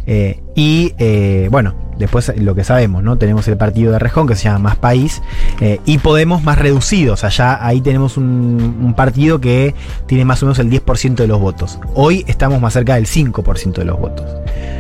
eh, 0.05 0.39
y 0.55 0.93
eh, 0.99 1.49
bueno, 1.51 1.73
después 1.97 2.31
lo 2.37 2.53
que 2.53 2.63
sabemos, 2.63 3.01
¿no? 3.01 3.17
Tenemos 3.17 3.47
el 3.47 3.57
partido 3.57 3.89
de 3.89 3.95
Errejón 3.95 4.27
que 4.27 4.35
se 4.35 4.43
llama 4.43 4.59
Más 4.59 4.75
País 4.75 5.21
eh, 5.59 5.79
y 5.85 5.97
Podemos 5.97 6.43
más 6.43 6.59
reducidos. 6.59 7.23
Allá 7.23 7.65
ahí 7.65 7.81
tenemos 7.81 8.17
un, 8.17 8.93
partido 8.95 9.41
que 9.41 9.73
tiene 10.05 10.23
más 10.23 10.43
o 10.43 10.45
menos 10.45 10.59
el 10.59 10.69
10% 10.69 11.15
de 11.15 11.27
los 11.27 11.41
votos. 11.41 11.79
Hoy 11.95 12.23
estamos 12.27 12.61
más 12.61 12.73
cerca 12.73 12.95
del 12.95 13.07
5% 13.07 13.73
de 13.73 13.85
los 13.85 13.99
votos. 13.99 14.25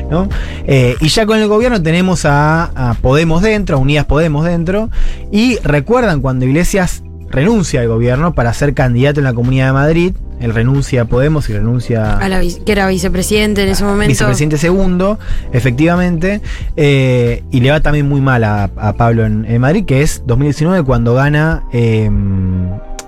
¿no? 0.09 0.29
Y 0.67 1.07
ya 1.07 1.25
con 1.25 1.39
el 1.39 1.47
gobierno 1.47 1.81
tenemos 1.81 2.25
a, 2.25 2.65
a 2.75 2.93
Podemos 2.93 3.41
dentro, 3.41 3.77
a 3.77 3.79
Unidas 3.79 4.05
Podemos 4.05 4.45
dentro. 4.45 4.89
Y 5.31 5.57
recuerdan 5.63 6.21
cuando 6.21 6.45
Iglesias 6.45 7.01
renuncia 7.35 7.81
al 7.81 7.87
gobierno 7.87 8.33
para 8.33 8.53
ser 8.53 8.73
candidato 8.73 9.19
en 9.19 9.25
la 9.25 9.33
Comunidad 9.33 9.67
de 9.67 9.73
Madrid. 9.73 10.13
Él 10.39 10.53
renuncia 10.53 11.03
a 11.03 11.05
Podemos 11.05 11.49
y 11.49 11.53
renuncia 11.53 12.17
A 12.17 12.27
la 12.27 12.41
que 12.41 12.71
era 12.71 12.87
vicepresidente 12.87 13.63
en 13.63 13.69
ese 13.69 13.83
momento. 13.83 14.09
vicepresidente 14.09 14.57
segundo, 14.57 15.17
efectivamente, 15.53 16.41
eh, 16.75 17.43
y 17.51 17.61
le 17.61 17.71
va 17.71 17.79
también 17.79 18.07
muy 18.07 18.21
mal 18.21 18.43
a, 18.43 18.63
a 18.75 18.93
Pablo 18.93 19.25
en, 19.25 19.45
en 19.45 19.61
Madrid, 19.61 19.85
que 19.85 20.01
es 20.01 20.23
2019 20.25 20.83
cuando 20.83 21.13
gana 21.13 21.63
eh, 21.71 22.09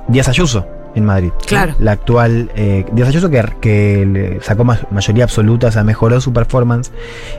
Díaz 0.07 0.29
Ayuso 0.29 0.76
en 0.97 1.05
Madrid. 1.05 1.29
Claro. 1.45 1.73
La 1.79 1.91
actual 1.93 2.51
eh, 2.55 2.85
Díaz 2.91 3.09
Ayuso 3.09 3.29
que, 3.29 3.43
que 3.61 4.05
le 4.05 4.41
sacó 4.41 4.63
ma- 4.63 4.79
mayoría 4.91 5.23
absoluta, 5.23 5.67
o 5.67 5.71
sea, 5.71 5.83
mejoró 5.83 6.19
su 6.19 6.33
performance 6.33 6.91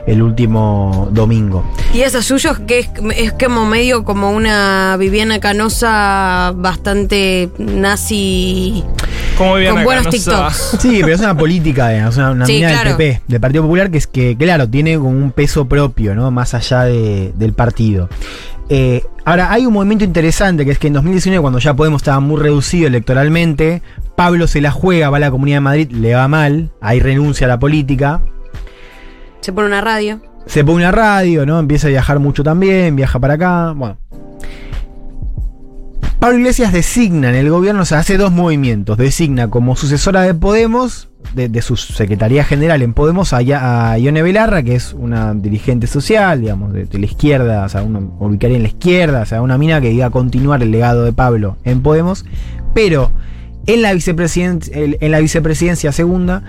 el 0.07 0.21
último 0.21 1.09
domingo. 1.11 1.63
Y 1.93 2.01
esas 2.01 2.25
suyos 2.25 2.59
que 2.59 2.79
es, 2.79 2.89
es 3.15 3.33
como 3.33 3.65
medio 3.65 4.03
como 4.03 4.31
una 4.31 4.95
Viviana 4.97 5.39
Canosa 5.39 6.53
bastante 6.55 7.49
nazi 7.57 8.83
¿Cómo 9.37 9.55
vivían 9.55 9.75
con 9.75 9.83
buenos 9.85 10.05
No 10.05 10.11
sé. 10.11 10.17
TikToks. 10.17 10.77
Sí, 10.79 10.99
pero 11.01 11.13
es 11.15 11.19
una 11.21 11.37
política, 11.37 11.89
digamos, 11.89 12.17
una, 12.17 12.31
una 12.31 12.45
Sí, 12.45 12.53
mina 12.55 12.69
claro. 12.69 12.89
del 12.89 12.97
PP, 12.97 13.21
del 13.27 13.39
Partido 13.39 13.63
Popular, 13.63 13.89
que 13.91 13.97
es 13.97 14.07
que, 14.07 14.35
claro, 14.37 14.67
tiene 14.67 14.95
como 14.97 15.09
un 15.09 15.31
peso 15.31 15.65
propio, 15.65 16.13
¿no? 16.15 16.29
Más 16.31 16.53
allá 16.53 16.83
de- 16.83 17.31
del 17.35 17.53
partido. 17.53 18.09
Eh, 18.69 19.03
ahora, 19.25 19.51
hay 19.51 19.65
un 19.65 19.73
movimiento 19.73 20.05
interesante, 20.05 20.63
que 20.63 20.71
es 20.71 20.79
que 20.79 20.87
en 20.87 20.93
2019, 20.93 21.41
cuando 21.41 21.59
ya 21.59 21.73
Podemos 21.73 22.01
estaba 22.01 22.19
muy 22.19 22.39
reducido 22.39 22.87
electoralmente, 22.87 23.81
Pablo 24.15 24.47
se 24.47 24.61
la 24.61 24.71
juega, 24.71 25.09
va 25.09 25.17
a 25.17 25.19
la 25.19 25.31
Comunidad 25.31 25.57
de 25.57 25.61
Madrid, 25.61 25.91
le 25.91 26.13
va 26.13 26.27
mal, 26.27 26.71
ahí 26.79 26.99
renuncia 26.99 27.45
a 27.45 27.49
la 27.49 27.59
política. 27.59 28.21
Se 29.41 29.51
pone 29.51 29.67
una 29.67 29.81
radio. 29.81 30.21
Se 30.45 30.63
pone 30.63 30.77
una 30.77 30.91
radio, 30.91 31.45
¿no? 31.45 31.59
Empieza 31.59 31.87
a 31.87 31.89
viajar 31.89 32.19
mucho 32.19 32.43
también, 32.43 32.95
viaja 32.95 33.19
para 33.19 33.35
acá. 33.35 33.73
Bueno. 33.75 33.97
Pablo 36.19 36.37
Iglesias 36.37 36.73
designa 36.73 37.29
en 37.29 37.35
el 37.35 37.49
gobierno, 37.49 37.83
o 37.83 37.85
sea, 37.85 37.99
hace 37.99 38.17
dos 38.17 38.33
movimientos. 38.33 38.97
Designa 38.97 39.49
como 39.49 39.77
sucesora 39.77 40.21
de 40.23 40.33
Podemos, 40.33 41.07
de, 41.33 41.61
su 41.61 41.77
secretaría 41.77 42.43
general 42.43 42.81
en 42.81 42.93
Podemos, 42.93 43.31
a, 43.31 43.37
a 43.37 43.97
Ione 43.97 44.21
Belarra, 44.21 44.61
que 44.61 44.75
es 44.75 44.93
una 44.93 45.33
dirigente 45.33 45.87
social, 45.87 46.41
digamos, 46.41 46.73
de, 46.73 46.83
de 46.83 46.99
la 46.99 47.05
izquierda, 47.05 47.63
o 47.63 47.69
sea, 47.69 47.83
una 47.83 47.99
ubicaría 47.99 48.57
en 48.57 48.63
la 48.63 48.69
izquierda, 48.69 49.21
o 49.21 49.25
sea, 49.25 49.41
una 49.41 49.57
mina 49.57 49.79
que 49.79 49.93
iba 49.93 50.07
a 50.07 50.09
continuar 50.09 50.61
el 50.61 50.71
legado 50.71 51.05
de 51.05 51.13
Pablo 51.13 51.55
en 51.63 51.81
Podemos. 51.81 52.25
Pero 52.73 53.13
en 53.65 53.81
la, 53.81 53.91
en 53.91 55.11
la 55.11 55.19
vicepresidencia 55.19 55.93
segunda 55.93 56.43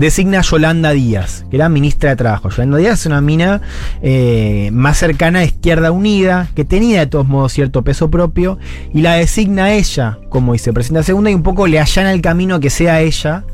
designa 0.00 0.40
a 0.40 0.42
Yolanda 0.42 0.90
Díaz, 0.90 1.44
que 1.50 1.56
era 1.56 1.68
ministra 1.68 2.10
de 2.10 2.16
Trabajo. 2.16 2.48
Yolanda 2.48 2.78
Díaz 2.78 3.00
es 3.00 3.06
una 3.06 3.20
mina 3.20 3.60
eh, 4.02 4.70
más 4.72 4.98
cercana 4.98 5.40
a 5.40 5.44
Izquierda 5.44 5.92
Unida, 5.92 6.48
que 6.54 6.64
tenía 6.64 7.00
de 7.00 7.06
todos 7.06 7.28
modos 7.28 7.52
cierto 7.52 7.82
peso 7.82 8.10
propio, 8.10 8.58
y 8.92 9.02
la 9.02 9.14
designa 9.14 9.64
a 9.66 9.72
ella 9.74 10.18
como 10.28 10.52
vicepresidenta 10.52 11.02
segunda 11.04 11.30
y 11.30 11.34
un 11.34 11.42
poco 11.42 11.66
le 11.66 11.78
allana 11.78 12.12
el 12.12 12.20
camino 12.20 12.58
que 12.60 12.70
sea 12.70 13.00
ella 13.00 13.44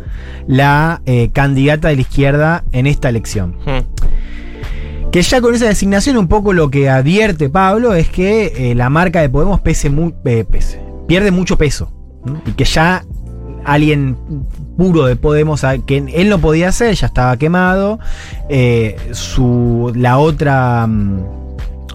la 0.46 1.02
eh, 1.04 1.30
candidata 1.32 1.88
de 1.88 1.96
la 1.96 2.00
izquierda 2.00 2.64
en 2.72 2.86
esta 2.86 3.08
elección. 3.08 3.56
Hmm. 3.66 5.10
Que 5.10 5.22
ya 5.22 5.40
con 5.40 5.54
esa 5.54 5.66
designación 5.66 6.16
un 6.18 6.28
poco 6.28 6.52
lo 6.52 6.70
que 6.70 6.88
advierte 6.90 7.48
Pablo 7.48 7.94
es 7.94 8.08
que 8.08 8.52
eh, 8.70 8.74
la 8.74 8.90
marca 8.90 9.20
de 9.20 9.28
Podemos 9.28 9.60
pese 9.60 9.90
pese- 9.90 10.80
pierde 11.06 11.30
mucho 11.30 11.56
peso. 11.56 11.92
¿no? 12.24 12.42
Y 12.46 12.52
que 12.52 12.64
ya 12.64 13.04
alguien 13.66 14.16
puro 14.76 15.06
de 15.06 15.16
Podemos, 15.16 15.64
a- 15.64 15.78
que 15.78 15.98
él 15.98 16.28
no 16.28 16.38
podía 16.40 16.68
hacer, 16.68 16.94
ya 16.94 17.06
estaba 17.08 17.36
quemado. 17.36 17.98
Eh, 18.48 18.96
su, 19.12 19.92
la 19.94 20.18
otra 20.18 20.86
mm, 20.86 21.20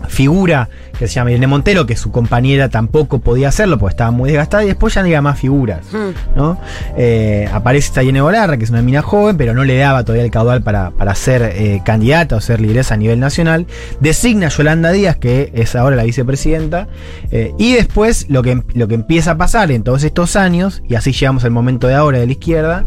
figura 0.07 0.69
que 1.01 1.07
se 1.07 1.15
llama 1.15 1.31
Irene 1.31 1.47
Montero, 1.47 1.87
que 1.87 1.95
su 1.95 2.11
compañera 2.11 2.69
tampoco 2.69 3.19
podía 3.19 3.47
hacerlo 3.47 3.79
porque 3.79 3.93
estaba 3.93 4.11
muy 4.11 4.29
desgastada, 4.29 4.63
y 4.63 4.67
después 4.67 4.93
ya 4.93 5.01
no 5.01 5.05
había 5.07 5.21
más 5.21 5.39
figuras. 5.39 5.81
Mm. 5.91 6.37
¿no? 6.37 6.59
Eh, 6.95 7.49
aparece 7.51 7.87
esta 7.87 8.03
Irene 8.03 8.21
Bolarra, 8.21 8.55
que 8.57 8.65
es 8.65 8.69
una 8.69 8.83
mina 8.83 9.01
joven, 9.01 9.35
pero 9.35 9.55
no 9.55 9.63
le 9.63 9.77
daba 9.77 10.03
todavía 10.03 10.23
el 10.25 10.31
caudal 10.31 10.61
para, 10.61 10.91
para 10.91 11.15
ser 11.15 11.41
eh, 11.41 11.81
candidata 11.83 12.35
o 12.35 12.41
ser 12.41 12.61
lideresa 12.61 12.93
a 12.93 12.97
nivel 12.97 13.19
nacional. 13.19 13.65
Designa 13.99 14.47
a 14.47 14.49
Yolanda 14.49 14.91
Díaz, 14.91 15.15
que 15.15 15.51
es 15.55 15.75
ahora 15.75 15.95
la 15.95 16.03
vicepresidenta. 16.03 16.87
eh, 17.31 17.53
y 17.57 17.73
después 17.73 18.27
lo 18.29 18.43
que, 18.43 18.61
lo 18.75 18.87
que 18.87 18.93
empieza 18.93 19.31
a 19.31 19.37
pasar 19.37 19.71
en 19.71 19.83
todos 19.83 20.03
estos 20.03 20.35
años, 20.35 20.83
y 20.87 20.93
así 20.93 21.13
llegamos 21.13 21.43
al 21.45 21.51
momento 21.51 21.87
de 21.87 21.95
ahora 21.95 22.19
de 22.19 22.27
la 22.27 22.31
izquierda, 22.31 22.85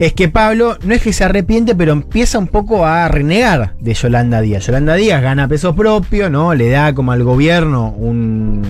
es 0.00 0.14
que 0.14 0.30
Pablo 0.30 0.78
no 0.82 0.94
es 0.94 1.02
que 1.02 1.12
se 1.12 1.24
arrepiente, 1.24 1.74
pero 1.74 1.92
empieza 1.92 2.38
un 2.38 2.46
poco 2.46 2.86
a 2.86 3.06
renegar 3.08 3.74
de 3.80 3.92
Yolanda 3.92 4.40
Díaz. 4.40 4.66
Yolanda 4.66 4.94
Díaz 4.94 5.22
gana 5.22 5.46
peso 5.46 5.76
propio, 5.76 6.30
¿no? 6.30 6.54
Le 6.54 6.70
da 6.70 6.94
como 6.94 7.12
al 7.12 7.22
gobierno 7.22 7.90
un, 7.90 8.62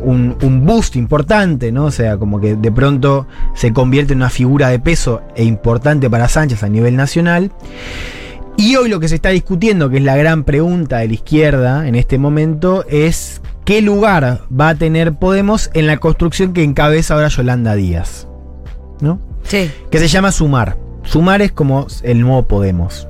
un, 0.00 0.36
un 0.40 0.64
boost 0.64 0.94
importante, 0.94 1.72
¿no? 1.72 1.86
O 1.86 1.90
sea, 1.90 2.16
como 2.16 2.40
que 2.40 2.54
de 2.54 2.70
pronto 2.70 3.26
se 3.56 3.72
convierte 3.72 4.12
en 4.12 4.20
una 4.20 4.30
figura 4.30 4.68
de 4.68 4.78
peso 4.78 5.20
e 5.34 5.42
importante 5.42 6.08
para 6.08 6.28
Sánchez 6.28 6.62
a 6.62 6.68
nivel 6.68 6.94
nacional. 6.94 7.50
Y 8.56 8.76
hoy 8.76 8.88
lo 8.88 9.00
que 9.00 9.08
se 9.08 9.16
está 9.16 9.30
discutiendo, 9.30 9.90
que 9.90 9.96
es 9.96 10.04
la 10.04 10.16
gran 10.16 10.44
pregunta 10.44 10.98
de 10.98 11.08
la 11.08 11.14
izquierda 11.14 11.88
en 11.88 11.96
este 11.96 12.18
momento, 12.18 12.84
es 12.88 13.42
qué 13.64 13.82
lugar 13.82 14.42
va 14.48 14.68
a 14.68 14.74
tener 14.76 15.14
Podemos 15.14 15.70
en 15.74 15.88
la 15.88 15.96
construcción 15.96 16.52
que 16.52 16.62
encabeza 16.62 17.14
ahora 17.14 17.26
Yolanda 17.26 17.74
Díaz. 17.74 18.28
¿No? 19.00 19.20
Que 19.90 19.98
se 19.98 20.08
llama 20.08 20.32
Sumar. 20.32 20.76
Sumar 21.04 21.40
es 21.40 21.52
como 21.52 21.86
el 22.02 22.20
nuevo 22.20 22.42
Podemos. 22.48 23.08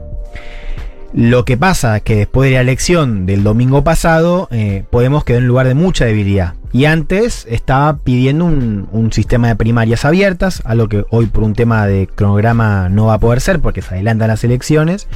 Lo 1.15 1.47
que 1.47 1.57
pasa 1.57 1.97
es 1.97 2.03
que 2.03 2.17
después 2.17 2.51
de 2.51 2.57
la 2.57 2.61
elección 2.61 3.25
del 3.25 3.43
domingo 3.43 3.83
pasado, 3.83 4.49
eh, 4.51 4.85
Podemos 4.91 5.25
quedó 5.25 5.39
en 5.39 5.47
lugar 5.47 5.67
de 5.67 5.75
mucha 5.75 6.05
debilidad. 6.05 6.55
Y 6.73 6.85
antes 6.85 7.47
estaba 7.49 7.97
pidiendo 7.97 8.45
un, 8.45 8.87
un 8.93 9.13
sistema 9.13 9.49
de 9.49 9.57
primarias 9.57 10.05
abiertas, 10.05 10.61
algo 10.67 10.89
que 10.89 11.07
hoy 11.11 11.25
por 11.27 11.43
un 11.43 11.55
tema 11.55 11.87
de 11.87 12.07
cronograma 12.07 12.91
no 12.91 13.07
va 13.07 13.15
a 13.15 13.19
poder 13.19 13.41
ser 13.41 13.61
porque 13.61 13.81
se 13.81 13.95
adelantan 13.95 14.29
las 14.29 14.45
elecciones. 14.45 15.09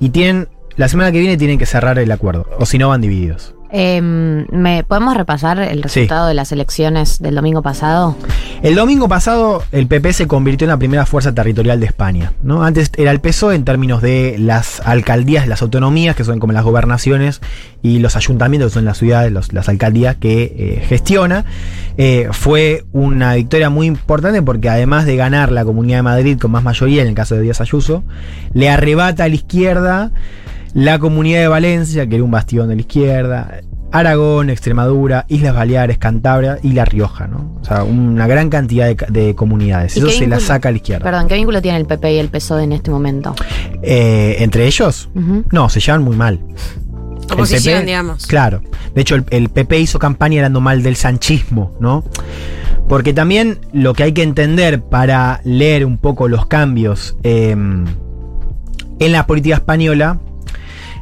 Y 0.00 0.08
tienen, 0.08 0.48
la 0.74 0.88
semana 0.88 1.12
que 1.12 1.20
viene 1.20 1.36
tienen 1.36 1.58
que 1.58 1.66
cerrar 1.66 2.00
el 2.00 2.10
acuerdo, 2.10 2.48
o 2.58 2.66
si 2.66 2.78
no 2.78 2.88
van 2.88 3.00
divididos. 3.00 3.54
Em, 3.76 4.46
¿me, 4.52 4.84
¿Podemos 4.84 5.16
repasar 5.16 5.58
el 5.58 5.82
resultado 5.82 6.28
de 6.28 6.34
las 6.34 6.52
elecciones 6.52 7.18
del 7.20 7.34
domingo 7.34 7.60
pasado? 7.60 8.16
El 8.62 8.76
domingo 8.76 9.08
pasado 9.08 9.64
el 9.72 9.88
PP 9.88 10.12
se 10.12 10.28
convirtió 10.28 10.64
en 10.66 10.70
la 10.70 10.76
primera 10.78 11.06
fuerza 11.06 11.34
territorial 11.34 11.80
de 11.80 11.86
España. 11.86 12.34
¿no? 12.44 12.62
Antes 12.62 12.92
era 12.96 13.10
el 13.10 13.20
PSOE 13.20 13.56
en 13.56 13.64
términos 13.64 14.00
de 14.00 14.36
las 14.38 14.80
alcaldías, 14.86 15.48
las 15.48 15.60
autonomías, 15.60 16.14
que 16.14 16.22
son 16.22 16.38
como 16.38 16.52
las 16.52 16.62
gobernaciones, 16.62 17.40
y 17.82 17.98
los 17.98 18.14
ayuntamientos, 18.14 18.70
que 18.70 18.74
son 18.74 18.84
las 18.84 18.98
ciudades, 18.98 19.32
los- 19.32 19.52
las 19.52 19.68
alcaldías 19.68 20.14
que 20.14 20.54
eh, 20.56 20.84
gestiona. 20.88 21.44
Eh, 21.98 22.28
fue 22.30 22.84
una 22.92 23.34
victoria 23.34 23.70
muy 23.70 23.88
importante 23.88 24.40
porque 24.40 24.68
además 24.68 25.04
de 25.04 25.16
ganar 25.16 25.50
la 25.50 25.64
Comunidad 25.64 25.98
de 25.98 26.02
Madrid 26.02 26.38
con 26.40 26.52
más 26.52 26.62
mayoría, 26.62 27.02
en 27.02 27.08
el 27.08 27.14
caso 27.14 27.34
de 27.34 27.40
Díaz 27.40 27.60
Ayuso, 27.60 28.04
le 28.52 28.70
arrebata 28.70 29.24
a 29.24 29.28
la 29.28 29.34
izquierda 29.34 30.12
la 30.74 30.98
Comunidad 30.98 31.40
de 31.40 31.48
Valencia, 31.48 32.06
que 32.06 32.16
era 32.16 32.24
un 32.24 32.30
bastión 32.30 32.68
de 32.68 32.74
la 32.74 32.80
izquierda, 32.80 33.60
Aragón, 33.92 34.50
Extremadura, 34.50 35.24
Islas 35.28 35.54
Baleares, 35.54 35.98
Cantabria 35.98 36.58
y 36.64 36.72
La 36.72 36.84
Rioja, 36.84 37.28
¿no? 37.28 37.56
O 37.60 37.64
sea, 37.64 37.84
una 37.84 38.26
gran 38.26 38.50
cantidad 38.50 38.92
de, 38.92 39.34
comunidades. 39.36 39.96
¿Y 39.96 40.00
Eso 40.00 40.10
se 40.10 40.26
la 40.26 40.40
saca 40.40 40.68
a 40.68 40.72
la 40.72 40.78
izquierda. 40.78 41.04
Perdón, 41.04 41.28
¿qué 41.28 41.36
vínculo 41.36 41.62
tiene 41.62 41.78
el 41.78 41.86
PP 41.86 42.14
y 42.14 42.18
el 42.18 42.28
PSOE 42.28 42.64
en 42.64 42.72
este 42.72 42.90
momento? 42.90 43.36
Eh, 43.82 44.36
¿Entre 44.40 44.66
ellos? 44.66 45.08
No, 45.52 45.68
se 45.68 45.78
llevan 45.78 46.02
muy 46.02 46.16
mal. 46.16 46.40
Oposición, 47.32 47.76
PP 47.76 47.86
digamos. 47.86 48.26
Claro. 48.26 48.62
De 48.96 49.00
hecho, 49.00 49.14
el, 49.14 49.24
el 49.30 49.48
PP 49.48 49.78
hizo 49.78 50.00
campaña 50.00 50.40
hablando 50.40 50.60
mal 50.60 50.82
del 50.82 50.96
sanchismo, 50.96 51.76
¿no? 51.78 52.02
Porque 52.88 53.14
también 53.14 53.60
lo 53.72 53.94
que 53.94 54.02
hay 54.02 54.12
que 54.12 54.24
entender 54.24 54.82
para 54.82 55.40
leer 55.44 55.86
un 55.86 55.98
poco 55.98 56.26
los 56.26 56.46
cambios 56.46 57.16
eh, 57.22 57.52
en 57.52 59.12
la 59.12 59.26
política 59.26 59.54
española 59.54 60.18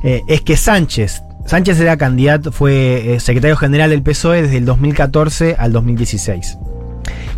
eh, 0.02 0.22
es 0.26 0.40
que 0.40 0.56
Sánchez, 0.56 1.22
Sánchez 1.46 1.80
era 1.80 1.96
candidato, 1.96 2.52
fue 2.52 3.14
eh, 3.14 3.20
secretario 3.20 3.56
general 3.56 3.90
del 3.90 4.02
PSOE 4.02 4.42
desde 4.42 4.58
el 4.58 4.64
2014 4.64 5.56
al 5.58 5.72
2016. 5.72 6.58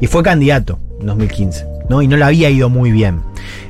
Y 0.00 0.06
fue 0.06 0.22
candidato 0.22 0.78
en 1.00 1.06
2015, 1.06 1.66
¿no? 1.88 2.02
Y 2.02 2.08
no 2.08 2.16
le 2.16 2.24
había 2.24 2.50
ido 2.50 2.68
muy 2.68 2.90
bien 2.90 3.20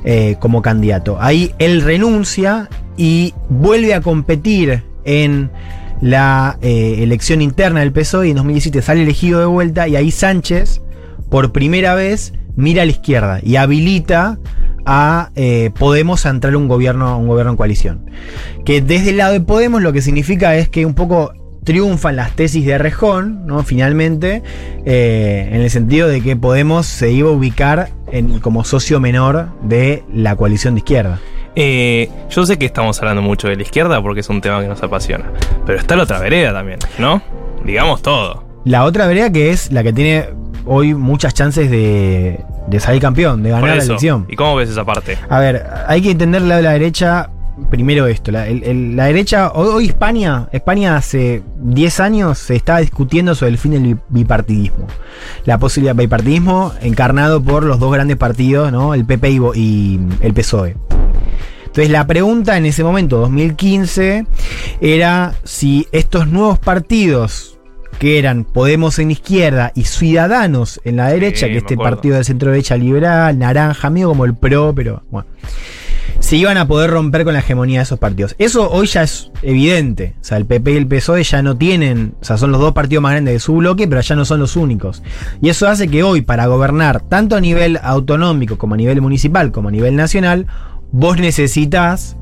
eh, 0.05 0.37
como 0.41 0.63
candidato. 0.63 1.19
Ahí 1.21 1.55
él 1.59 1.83
renuncia 1.83 2.69
y 2.97 3.35
vuelve 3.49 3.95
a 3.95 4.01
competir 4.01 4.83
en 5.05 5.51
la 6.01 6.59
elección 6.61 7.41
interna 7.41 7.81
del 7.81 7.93
PSOE 7.93 8.29
y 8.29 8.31
en 8.31 8.37
2017 8.37 8.83
sale 8.83 9.03
elegido 9.03 9.41
de 9.41 9.47
vuelta 9.47 9.89
y 9.89 9.97
ahí 9.97 10.11
Sánchez, 10.11 10.83
por 11.31 11.53
primera 11.53 11.95
vez, 11.95 12.35
mira 12.57 12.83
a 12.83 12.85
la 12.85 12.91
izquierda 12.91 13.41
y 13.43 13.57
habilita 13.57 14.39
a 14.87 15.31
eh, 15.35 15.71
Podemos 15.79 16.27
a 16.27 16.31
entrar 16.31 16.57
un 16.57 16.69
gobierno, 16.69 17.19
un 17.19 17.29
gobierno 17.29 17.53
en 17.53 17.57
coalición. 17.57 18.11
Que 18.65 18.81
desde 18.81 19.11
el 19.11 19.19
lado 19.19 19.33
de 19.33 19.41
Podemos 19.41 19.83
lo 19.83 19.93
que 19.93 20.03
significa 20.03 20.57
es 20.57 20.69
que 20.69 20.87
un 20.87 20.95
poco 20.95 21.33
triunfan 21.65 22.17
las 22.17 22.33
tesis 22.33 22.65
de 22.67 22.79
Rejón, 22.79 23.47
¿no? 23.47 23.63
Finalmente, 23.63 24.43
eh, 24.85 25.49
en 25.51 25.63
el 25.63 25.71
sentido 25.71 26.09
de 26.09 26.21
que 26.21 26.37
Podemos 26.37 26.87
se 26.87 27.11
iba 27.11 27.31
a 27.31 27.33
ubicar 27.33 27.89
en, 28.13 28.39
como 28.41 28.65
socio 28.65 29.01
menor 29.01 29.49
de 29.63 30.05
la 30.13 30.37
coalición 30.37 30.75
de 30.75 30.81
izquierda. 30.81 31.21
Eh, 31.57 32.11
yo 32.31 32.45
sé 32.45 32.59
que 32.59 32.67
estamos 32.67 32.99
hablando 33.01 33.23
mucho 33.23 33.49
de 33.49 33.57
la 33.57 33.63
izquierda 33.63 34.03
porque 34.03 34.21
es 34.21 34.29
un 34.29 34.41
tema 34.41 34.61
que 34.61 34.69
nos 34.69 34.83
apasiona. 34.83 35.31
Pero 35.65 35.79
está 35.79 35.97
la 35.97 36.03
otra 36.03 36.19
vereda 36.19 36.53
también, 36.53 36.79
¿no? 36.99 37.23
Digamos 37.65 38.03
todo. 38.03 38.45
La 38.65 38.85
otra 38.85 39.07
vereda 39.07 39.31
que 39.31 39.51
es 39.51 39.73
la 39.73 39.83
que 39.83 39.93
tiene 39.93 40.29
hoy 40.67 40.95
muchas 40.95 41.35
chances 41.35 41.71
de, 41.71 42.41
de 42.69 42.81
salir 42.81 43.01
campeón, 43.01 43.43
de 43.43 43.51
ganar 43.51 43.65
la 43.69 43.75
elección. 43.93 44.27
¿Y 44.29 44.37
cómo 44.37 44.57
ves 44.57 44.71
esa 44.71 44.85
parte? 44.85 45.19
A 45.29 45.39
ver, 45.41 45.67
hay 45.87 46.01
que 46.03 46.11
entender 46.13 46.43
lado 46.43 46.57
de 46.57 46.63
la 46.63 46.73
derecha. 46.73 47.31
Primero 47.71 48.09
esto, 48.09 48.33
la, 48.33 48.49
el- 48.49 48.65
el- 48.65 48.97
la 48.97 49.05
derecha, 49.05 49.53
hoy, 49.53 49.87
España, 49.87 50.49
España 50.51 50.97
hace 50.97 51.41
10 51.61 52.01
años 52.01 52.37
se 52.39 52.57
estaba 52.57 52.81
discutiendo 52.81 53.37
sobre 53.37 53.53
el 53.53 53.59
fin 53.59 53.71
del 53.73 53.83
bi- 53.95 54.01
bipartidismo. 54.09 54.89
La 55.45 55.59
posibilidad 55.59 55.95
de 55.95 56.03
bipartidismo 56.03 56.73
encarnado 56.83 57.41
por 57.41 57.63
los 57.63 57.79
dos 57.79 57.93
grandes 57.93 58.17
partidos, 58.17 58.73
¿no? 58.73 58.93
El 58.93 59.05
PP 59.05 59.31
y 59.55 60.01
el 60.21 60.35
PSOE. 60.35 60.75
Entonces 61.67 61.91
la 61.91 62.07
pregunta 62.09 62.57
en 62.57 62.67
ese 62.67 62.83
momento, 62.83 63.19
2015, 63.19 64.27
era 64.81 65.35
si 65.45 65.87
estos 65.93 66.27
nuevos 66.27 66.59
partidos 66.59 67.54
que 67.99 68.19
eran 68.19 68.45
Podemos 68.45 68.99
en 68.99 69.11
izquierda 69.11 69.73
y 69.75 69.85
Ciudadanos 69.85 70.81
en 70.85 70.97
la 70.97 71.09
derecha, 71.09 71.47
que 71.47 71.59
este 71.59 71.75
acuerdo. 71.75 71.97
partido 71.97 72.17
de 72.17 72.25
centro 72.25 72.51
derecha 72.51 72.77
liberal, 72.77 73.39
naranja, 73.39 73.89
amigo 73.89 74.11
como 74.11 74.25
el 74.25 74.35
PRO, 74.35 74.75
pero 74.75 75.03
bueno 75.11 75.29
se 76.21 76.37
iban 76.37 76.57
a 76.57 76.67
poder 76.67 76.91
romper 76.91 77.25
con 77.25 77.35
la 77.35 77.41
hegemonía 77.41 77.81
de 77.81 77.85
esos 77.85 77.99
partidos. 77.99 78.35
Eso 78.39 78.71
hoy 78.71 78.87
ya 78.87 79.03
es 79.03 79.31
evidente. 79.43 80.15
O 80.21 80.25
sea, 80.25 80.39
el 80.39 80.47
PP 80.47 80.73
y 80.73 80.77
el 80.77 80.87
PSOE 80.87 81.23
ya 81.23 81.43
no 81.43 81.57
tienen, 81.57 82.15
o 82.21 82.25
sea, 82.25 82.39
son 82.39 82.51
los 82.53 82.61
dos 82.61 82.73
partidos 82.73 83.03
más 83.03 83.13
grandes 83.13 83.35
de 83.35 83.41
su 83.41 83.55
bloque, 83.57 83.87
pero 83.89 84.01
ya 84.01 84.15
no 84.15 84.25
son 84.25 84.41
los 84.41 84.57
únicos. 84.57 85.03
Y 85.43 85.49
eso 85.49 85.69
hace 85.69 85.89
que 85.89 86.03
hoy, 86.03 86.23
para 86.23 86.47
gobernar, 86.47 87.03
tanto 87.03 87.37
a 87.37 87.41
nivel 87.41 87.79
autonómico 87.83 88.59
como 88.59 88.75
a 88.75 88.79
nivel 88.79 89.01
municipal, 89.01 89.53
como 89.53 89.69
a 89.69 89.73
nivel 89.73 89.97
nacional, 89.97 90.47
vos 90.93 91.19
necesitas 91.19 92.17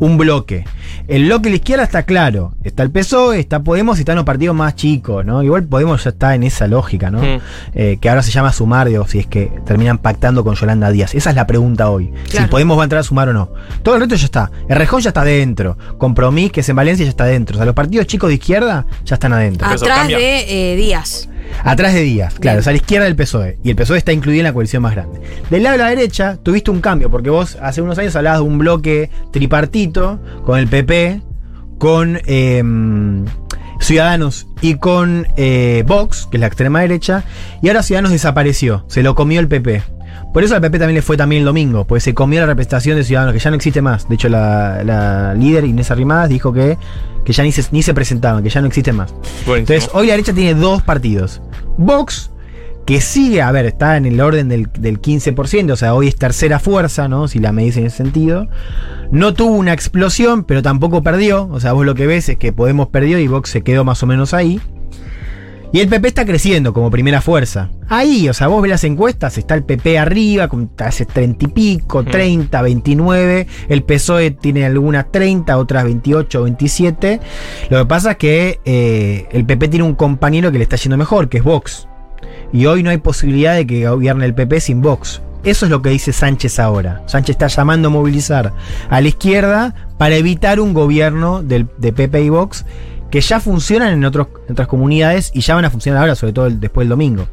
un 0.00 0.18
bloque. 0.18 0.64
El 1.06 1.26
bloque 1.26 1.44
de 1.44 1.50
la 1.50 1.56
izquierda 1.56 1.84
está 1.84 2.02
claro. 2.02 2.54
Está 2.64 2.82
el 2.82 2.90
PSOE, 2.90 3.38
está 3.38 3.60
Podemos 3.60 3.98
y 3.98 4.00
están 4.00 4.16
los 4.16 4.24
partidos 4.24 4.56
más 4.56 4.74
chicos, 4.74 5.24
¿no? 5.24 5.42
Igual 5.42 5.64
Podemos 5.64 6.02
ya 6.02 6.10
está 6.10 6.34
en 6.34 6.42
esa 6.42 6.66
lógica, 6.66 7.10
¿no? 7.10 7.20
Mm. 7.20 7.40
Eh, 7.74 7.98
que 8.00 8.08
ahora 8.08 8.22
se 8.22 8.30
llama 8.30 8.52
sumar, 8.52 8.88
digo, 8.88 9.06
si 9.06 9.20
es 9.20 9.26
que 9.26 9.52
terminan 9.64 9.98
pactando 9.98 10.42
con 10.42 10.56
Yolanda 10.56 10.90
Díaz. 10.90 11.14
Esa 11.14 11.30
es 11.30 11.36
la 11.36 11.46
pregunta 11.46 11.90
hoy. 11.90 12.10
Claro. 12.30 12.46
Si 12.46 12.50
Podemos 12.50 12.76
va 12.76 12.82
a 12.82 12.84
entrar 12.84 13.00
a 13.00 13.04
sumar 13.04 13.28
o 13.28 13.32
no. 13.32 13.50
Todo 13.82 13.94
el 13.94 14.00
resto 14.00 14.16
ya 14.16 14.24
está. 14.24 14.50
El 14.68 14.76
Rejón 14.76 15.00
ya 15.00 15.10
está 15.10 15.20
adentro. 15.20 15.76
Compromís, 15.98 16.50
que 16.50 16.60
es 16.60 16.68
en 16.68 16.76
Valencia, 16.76 17.04
ya 17.04 17.10
está 17.10 17.24
adentro. 17.24 17.56
O 17.56 17.58
sea, 17.58 17.66
los 17.66 17.74
partidos 17.74 18.06
chicos 18.06 18.28
de 18.28 18.34
izquierda 18.34 18.86
ya 19.04 19.14
están 19.14 19.32
adentro. 19.32 19.68
Atrás 19.68 20.08
de 20.08 20.72
eh, 20.72 20.76
Díaz. 20.76 21.29
Atrás 21.64 21.94
de 21.94 22.02
Díaz, 22.02 22.34
claro, 22.38 22.56
Bien. 22.56 22.64
sea, 22.64 22.70
a 22.70 22.74
la 22.74 22.78
izquierda 22.78 23.04
del 23.06 23.16
PSOE. 23.16 23.58
Y 23.62 23.70
el 23.70 23.76
PSOE 23.76 23.98
está 23.98 24.12
incluido 24.12 24.40
en 24.40 24.44
la 24.44 24.52
coalición 24.52 24.82
más 24.82 24.94
grande. 24.94 25.20
Del 25.50 25.62
lado 25.62 25.76
de 25.76 25.82
la 25.82 25.90
derecha, 25.90 26.38
tuviste 26.42 26.70
un 26.70 26.80
cambio, 26.80 27.10
porque 27.10 27.30
vos 27.30 27.56
hace 27.60 27.82
unos 27.82 27.98
años 27.98 28.16
hablabas 28.16 28.40
de 28.40 28.46
un 28.46 28.58
bloque 28.58 29.10
tripartito 29.32 30.20
con 30.44 30.58
el 30.58 30.68
PP, 30.68 31.22
con 31.78 32.20
eh, 32.26 32.62
Ciudadanos 33.80 34.46
y 34.60 34.74
con 34.74 35.26
eh, 35.36 35.84
Vox, 35.86 36.28
que 36.30 36.36
es 36.36 36.40
la 36.40 36.46
extrema 36.46 36.80
derecha, 36.80 37.24
y 37.62 37.68
ahora 37.68 37.82
Ciudadanos 37.82 38.12
desapareció, 38.12 38.84
se 38.88 39.02
lo 39.02 39.14
comió 39.14 39.40
el 39.40 39.48
PP. 39.48 39.82
Por 40.32 40.44
eso 40.44 40.54
al 40.54 40.60
PP 40.60 40.78
también 40.78 40.94
le 40.94 41.02
fue 41.02 41.16
también 41.16 41.40
el 41.40 41.46
domingo, 41.46 41.84
porque 41.84 42.00
se 42.00 42.14
comió 42.14 42.40
la 42.40 42.46
representación 42.46 42.96
de 42.96 43.04
Ciudadanos, 43.04 43.32
que 43.34 43.40
ya 43.40 43.50
no 43.50 43.56
existe 43.56 43.82
más. 43.82 44.08
De 44.08 44.14
hecho, 44.14 44.28
la, 44.28 44.84
la 44.84 45.34
líder 45.34 45.64
Inés 45.64 45.90
Arrimadas 45.90 46.28
dijo 46.28 46.52
que, 46.52 46.78
que 47.24 47.32
ya 47.32 47.42
ni 47.42 47.52
se, 47.52 47.64
ni 47.72 47.82
se 47.82 47.94
presentaban, 47.94 48.42
que 48.42 48.50
ya 48.50 48.60
no 48.60 48.68
existe 48.68 48.92
más. 48.92 49.12
Buenísimo. 49.46 49.56
Entonces, 49.56 49.90
hoy 49.92 50.06
la 50.06 50.12
derecha 50.12 50.32
tiene 50.32 50.54
dos 50.54 50.82
partidos. 50.82 51.42
Vox, 51.78 52.30
que 52.86 53.00
sigue, 53.00 53.42
a 53.42 53.50
ver, 53.52 53.66
está 53.66 53.96
en 53.96 54.06
el 54.06 54.20
orden 54.20 54.48
del, 54.48 54.68
del 54.78 55.00
15%, 55.00 55.72
o 55.72 55.76
sea, 55.76 55.94
hoy 55.94 56.08
es 56.08 56.16
tercera 56.16 56.58
fuerza, 56.58 57.08
¿no? 57.08 57.26
Si 57.26 57.38
la 57.38 57.52
medís 57.52 57.76
en 57.76 57.86
ese 57.86 57.96
sentido. 57.96 58.48
No 59.10 59.34
tuvo 59.34 59.56
una 59.56 59.72
explosión, 59.72 60.44
pero 60.44 60.62
tampoco 60.62 61.02
perdió. 61.02 61.48
O 61.50 61.58
sea, 61.58 61.72
vos 61.72 61.84
lo 61.84 61.96
que 61.96 62.06
ves 62.06 62.28
es 62.28 62.36
que 62.36 62.52
Podemos 62.52 62.88
perdió 62.88 63.18
y 63.18 63.26
Vox 63.26 63.50
se 63.50 63.62
quedó 63.62 63.84
más 63.84 64.02
o 64.02 64.06
menos 64.06 64.34
ahí. 64.34 64.60
Y 65.72 65.78
el 65.78 65.88
PP 65.88 66.08
está 66.08 66.24
creciendo 66.24 66.72
como 66.72 66.90
primera 66.90 67.20
fuerza. 67.20 67.70
Ahí, 67.88 68.28
o 68.28 68.34
sea, 68.34 68.48
vos 68.48 68.60
ves 68.60 68.70
las 68.70 68.82
encuestas, 68.82 69.38
está 69.38 69.54
el 69.54 69.62
PP 69.62 69.98
arriba, 70.00 70.48
con 70.48 70.68
hace 70.78 71.06
30 71.06 71.44
y 71.44 71.48
pico, 71.48 72.02
30, 72.02 72.60
29. 72.60 73.46
El 73.68 73.82
PSOE 73.84 74.32
tiene 74.32 74.66
algunas 74.66 75.12
30, 75.12 75.56
otras 75.56 75.84
28, 75.84 76.42
27. 76.42 77.20
Lo 77.70 77.78
que 77.78 77.86
pasa 77.86 78.12
es 78.12 78.16
que 78.16 78.60
eh, 78.64 79.28
el 79.30 79.46
PP 79.46 79.68
tiene 79.68 79.84
un 79.84 79.94
compañero 79.94 80.50
que 80.50 80.58
le 80.58 80.64
está 80.64 80.74
yendo 80.74 80.96
mejor, 80.96 81.28
que 81.28 81.38
es 81.38 81.44
Vox. 81.44 81.86
Y 82.52 82.66
hoy 82.66 82.82
no 82.82 82.90
hay 82.90 82.98
posibilidad 82.98 83.54
de 83.54 83.64
que 83.64 83.88
gobierne 83.88 84.24
el 84.26 84.34
PP 84.34 84.60
sin 84.60 84.82
Vox. 84.82 85.22
Eso 85.44 85.66
es 85.66 85.70
lo 85.70 85.82
que 85.82 85.90
dice 85.90 86.12
Sánchez 86.12 86.58
ahora. 86.58 87.02
Sánchez 87.06 87.34
está 87.34 87.46
llamando 87.46 87.88
a 87.88 87.90
movilizar 87.92 88.52
a 88.90 89.00
la 89.00 89.08
izquierda 89.08 89.74
para 89.98 90.16
evitar 90.16 90.58
un 90.58 90.74
gobierno 90.74 91.42
del, 91.42 91.68
de 91.78 91.92
PP 91.92 92.22
y 92.22 92.28
Vox 92.28 92.66
que 93.10 93.20
ya 93.20 93.40
funcionan 93.40 93.92
en, 93.92 94.04
otros, 94.04 94.28
en 94.46 94.52
otras 94.52 94.68
comunidades 94.68 95.30
y 95.34 95.40
ya 95.40 95.54
van 95.54 95.64
a 95.64 95.70
funcionar 95.70 96.00
ahora, 96.02 96.14
sobre 96.14 96.32
todo 96.32 96.46
el- 96.46 96.60
después 96.60 96.84
del 96.84 96.90
domingo. 96.90 97.26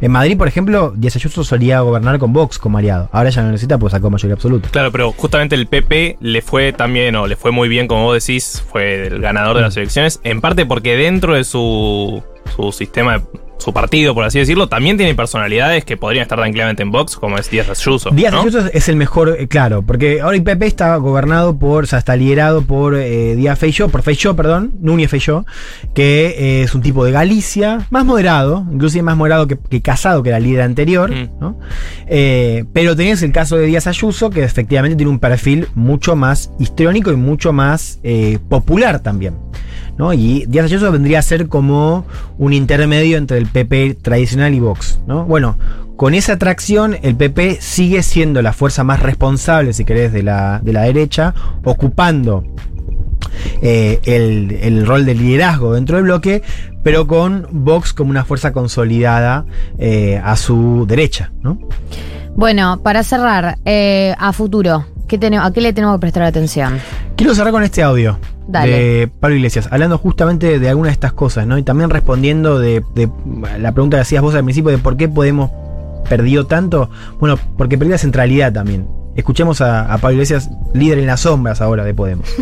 En 0.00 0.12
Madrid, 0.12 0.36
por 0.38 0.46
ejemplo, 0.48 0.92
Díaz 0.96 1.16
Ayuso 1.16 1.42
solía 1.44 1.80
gobernar 1.80 2.18
con 2.18 2.32
Vox 2.32 2.58
como 2.58 2.78
aliado. 2.78 3.08
Ahora 3.12 3.30
ya 3.30 3.42
no 3.42 3.50
necesita, 3.50 3.78
pues 3.78 3.90
sacó 3.92 4.10
mayoría 4.10 4.34
absoluta. 4.34 4.68
Claro, 4.70 4.92
pero 4.92 5.12
justamente 5.12 5.54
el 5.56 5.66
PP 5.66 6.18
le 6.20 6.42
fue 6.42 6.72
también, 6.72 7.16
o 7.16 7.26
le 7.26 7.36
fue 7.36 7.50
muy 7.50 7.68
bien, 7.68 7.88
como 7.88 8.04
vos 8.04 8.24
decís, 8.26 8.62
fue 8.70 9.06
el 9.08 9.20
ganador 9.20 9.56
de 9.56 9.62
las 9.62 9.76
elecciones, 9.76 10.20
en 10.22 10.40
parte 10.40 10.66
porque 10.66 10.96
dentro 10.96 11.34
de 11.34 11.44
su, 11.44 12.22
su 12.54 12.72
sistema, 12.72 13.22
su 13.58 13.72
partido, 13.72 14.14
por 14.14 14.24
así 14.24 14.38
decirlo, 14.38 14.68
también 14.68 14.96
tiene 14.96 15.14
personalidades 15.14 15.84
que 15.84 15.96
podrían 15.96 16.22
estar 16.22 16.38
tranquilamente 16.38 16.82
en 16.82 16.90
Vox, 16.90 17.16
como 17.16 17.38
es 17.38 17.50
Díaz 17.50 17.70
Ayuso. 17.70 18.10
Díaz 18.10 18.32
¿no? 18.32 18.40
Ayuso 18.40 18.66
es 18.72 18.88
el 18.88 18.96
mejor, 18.96 19.36
eh, 19.38 19.48
claro, 19.48 19.82
porque 19.82 20.20
ahora 20.20 20.36
el 20.36 20.42
PP 20.42 20.66
está 20.66 20.96
gobernado 20.96 21.58
por, 21.58 21.84
o 21.84 21.86
sea, 21.86 21.98
está 21.98 22.16
liderado 22.16 22.62
por 22.62 22.94
eh, 22.94 23.34
Díaz 23.36 23.58
Feijó, 23.58 23.88
por 23.88 24.02
Feijó, 24.02 24.34
perdón, 24.34 24.74
Núñez 24.80 25.10
Feijó, 25.10 25.46
que 25.94 26.34
eh, 26.38 26.62
es 26.62 26.74
un 26.74 26.82
tipo 26.82 27.04
de 27.04 27.12
Galicia, 27.12 27.86
más 27.90 28.04
moderado, 28.04 28.66
inclusive 28.72 29.02
más 29.02 29.16
moderado 29.16 29.46
que, 29.46 29.56
que 29.56 29.80
Casado, 29.80 30.22
que 30.22 30.30
era 30.30 30.38
el 30.38 30.44
líder 30.44 30.62
anterior, 30.62 31.10
Mm. 31.10 31.38
¿no? 31.40 31.58
Eh, 32.06 32.64
pero 32.72 32.96
tenés 32.96 33.22
el 33.22 33.32
caso 33.32 33.56
de 33.56 33.66
Díaz 33.66 33.86
Ayuso, 33.86 34.30
que 34.30 34.42
efectivamente 34.42 34.96
tiene 34.96 35.10
un 35.10 35.18
perfil 35.18 35.68
mucho 35.74 36.16
más 36.16 36.50
histriónico 36.58 37.12
y 37.12 37.16
mucho 37.16 37.52
más 37.52 38.00
popular 38.48 39.00
también. 39.00 39.34
¿No? 39.98 40.12
Y 40.12 40.44
Díaz 40.46 40.66
Ayuso 40.66 40.90
vendría 40.90 41.20
a 41.20 41.22
ser 41.22 41.48
como 41.48 42.04
un 42.38 42.52
intermedio 42.52 43.16
entre 43.16 43.38
el 43.38 43.46
PP 43.46 43.98
tradicional 44.02 44.54
y 44.54 44.60
Vox. 44.60 45.00
¿no? 45.06 45.24
Bueno, 45.24 45.56
con 45.96 46.14
esa 46.14 46.34
atracción, 46.34 46.96
el 47.02 47.16
PP 47.16 47.58
sigue 47.60 48.02
siendo 48.02 48.42
la 48.42 48.52
fuerza 48.52 48.82
más 48.84 49.00
responsable, 49.00 49.72
si 49.72 49.84
querés, 49.84 50.12
de 50.12 50.22
la, 50.22 50.60
de 50.62 50.72
la 50.72 50.82
derecha, 50.82 51.34
ocupando 51.62 52.44
eh, 53.62 54.00
el, 54.04 54.58
el 54.60 54.86
rol 54.86 55.04
de 55.04 55.14
liderazgo 55.14 55.74
dentro 55.74 55.96
del 55.96 56.04
bloque, 56.04 56.42
pero 56.82 57.06
con 57.06 57.46
Vox 57.50 57.92
como 57.92 58.10
una 58.10 58.24
fuerza 58.24 58.52
consolidada 58.52 59.46
eh, 59.78 60.20
a 60.22 60.36
su 60.36 60.84
derecha. 60.86 61.32
¿no? 61.42 61.58
Bueno, 62.36 62.80
para 62.82 63.04
cerrar, 63.04 63.58
eh, 63.64 64.14
a 64.18 64.32
futuro, 64.32 64.86
¿qué 65.06 65.16
¿a 65.40 65.52
qué 65.52 65.60
le 65.60 65.72
tenemos 65.72 65.96
que 65.96 66.00
prestar 66.00 66.24
atención? 66.24 66.80
Quiero 67.16 67.34
cerrar 67.34 67.52
con 67.52 67.62
este 67.62 67.82
audio 67.82 68.18
Dale. 68.48 68.72
de 68.72 69.08
Pablo 69.08 69.36
Iglesias, 69.36 69.68
hablando 69.70 69.98
justamente 69.98 70.58
de 70.58 70.68
algunas 70.68 70.90
de 70.90 70.94
estas 70.94 71.12
cosas, 71.12 71.46
¿no? 71.46 71.56
Y 71.58 71.62
también 71.62 71.90
respondiendo 71.90 72.58
de, 72.58 72.82
de 72.94 73.08
la 73.58 73.72
pregunta 73.72 73.96
que 73.96 74.02
hacías 74.02 74.22
vos 74.22 74.34
al 74.34 74.44
principio 74.44 74.70
de 74.70 74.78
por 74.78 74.96
qué 74.96 75.08
Podemos 75.08 75.50
perdió 76.08 76.46
tanto. 76.46 76.90
Bueno, 77.18 77.38
porque 77.56 77.78
perdió 77.78 77.92
la 77.92 77.98
centralidad 77.98 78.52
también. 78.52 78.86
Escuchemos 79.16 79.60
a, 79.60 79.92
a 79.92 79.98
Pablo 79.98 80.14
Iglesias, 80.14 80.50
líder 80.72 80.98
en 80.98 81.06
las 81.06 81.20
sombras 81.20 81.60
ahora 81.60 81.84
de 81.84 81.94
Podemos. 81.94 82.28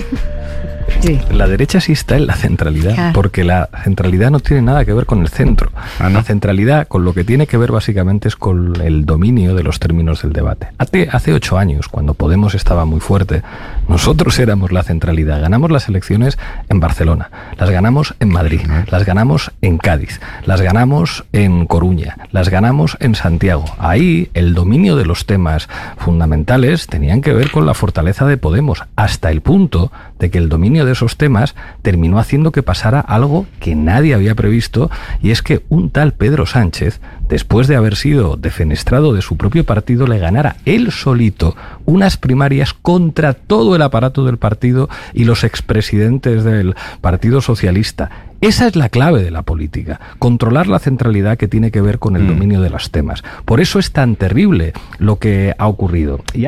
Sí. 1.01 1.19
La 1.33 1.49
derecha 1.49 1.81
sí 1.81 1.93
está 1.93 2.17
en 2.17 2.27
la 2.29 2.35
centralidad, 2.35 2.95
Ah. 2.97 3.11
porque 3.15 3.43
la 3.45 3.69
centralidad 3.83 4.31
no 4.31 4.39
tiene 4.41 4.63
nada 4.63 4.85
que 4.85 4.93
ver 4.93 5.07
con 5.07 5.21
el 5.23 5.29
centro. 5.29 5.71
Ah, 5.99 6.09
¿no? 6.09 6.19
La 6.19 6.23
centralidad 6.23 6.87
con 6.87 7.05
lo 7.05 7.13
que 7.13 7.25
tiene 7.25 7.47
que 7.49 7.57
ver 7.57 7.73
básicamente 7.73 8.29
es 8.29 8.37
con 8.37 8.81
el 8.81 9.05
dominio 9.05 9.55
de 9.57 9.63
los 9.65 9.81
términos 9.81 10.23
del 10.23 10.33
debate. 10.33 10.69
Hace, 10.79 11.09
hace 11.11 11.33
ocho 11.33 11.57
años, 11.59 11.89
cuando 11.89 12.15
Podemos 12.15 12.55
estaba 12.55 12.85
muy 12.85 13.01
fuerte, 13.01 13.43
nosotros 13.89 14.39
éramos 14.39 14.71
la 14.71 14.83
centralidad. 14.85 15.41
Ganamos 15.41 15.71
las 15.73 15.89
elecciones 15.89 16.39
en 16.69 16.79
Barcelona, 16.79 17.31
las 17.59 17.71
ganamos 17.71 18.15
en 18.21 18.29
Madrid, 18.29 18.61
las 18.91 19.05
ganamos 19.05 19.51
en 19.61 19.79
Cádiz, 19.79 20.21
las 20.45 20.61
ganamos 20.61 21.25
en 21.33 21.67
Coruña, 21.67 22.17
las 22.31 22.49
ganamos 22.49 22.97
en 23.01 23.15
Santiago. 23.17 23.65
Ahí 23.79 24.31
el 24.35 24.55
dominio 24.55 24.95
de 24.95 25.07
los 25.07 25.27
temas 25.27 25.69
fundamentales 25.97 26.62
tenían 26.89 27.23
que 27.23 27.33
ver 27.33 27.51
con 27.51 27.67
la 27.67 27.75
fortaleza 27.75 28.25
de 28.25 28.37
Podemos, 28.37 28.85
hasta 28.95 29.31
el 29.31 29.41
punto 29.41 29.91
de 30.19 30.31
que 30.31 30.39
el 30.39 30.49
dominio 30.49 30.85
de 30.85 30.93
esos 30.93 31.17
temas 31.17 31.57
terminó 31.83 32.19
haciendo 32.21 32.53
que 32.53 32.63
pasara 32.63 33.01
algo 33.01 33.47
que 33.59 33.75
nadie 33.75 34.15
había 34.15 34.37
previsto, 34.37 34.91
y 35.21 35.33
es 35.33 35.43
que 35.43 35.63
un 35.69 35.91
tal 35.91 36.13
Pedro 36.13 36.47
Sánchez, 36.47 37.01
después 37.29 37.67
de 37.67 37.77
haber 37.77 37.97
sido 37.97 38.37
defenestrado 38.37 39.13
de 39.13 39.23
su 39.23 39.37
propio 39.37 39.65
partido, 39.65 40.07
le 40.07 40.19
ganara 40.19 40.57
él 40.65 40.93
solito 40.93 41.57
unas 41.85 42.17
primarias 42.17 42.75
contra 42.75 43.35
todo 43.35 43.75
el 43.75 43.83
aparato 43.83 44.25
del 44.25 44.39
partido 44.39 44.89
y 45.13 45.25
los 45.25 45.43
expresidentes 45.43 46.45
del 46.45 46.77
Partido 47.01 47.41
Socialista. 47.41 48.11
Esa 48.43 48.67
es 48.67 48.75
la 48.75 48.89
clave 48.89 49.23
de 49.23 49.31
la 49.31 49.43
política, 49.43 50.01
controlar 50.19 50.67
la 50.67 50.81
centralidad 50.81 51.39
que 51.39 51.47
tiene 51.47 51.71
que 51.71 51.81
ver 51.81 52.01
con 52.01 52.17
el 52.17 52.27
dominio 52.27 52.61
de 52.61 52.71
los 52.71 52.91
temas. 52.91 53.23
Por 53.45 53.61
eso 53.61 53.79
es 53.79 53.93
tan 53.93 54.17
terrible 54.17 54.73
lo 54.99 55.21
que 55.21 55.55
ha 55.57 55.69
ocurrido. 55.69 56.19
Y 56.35 56.47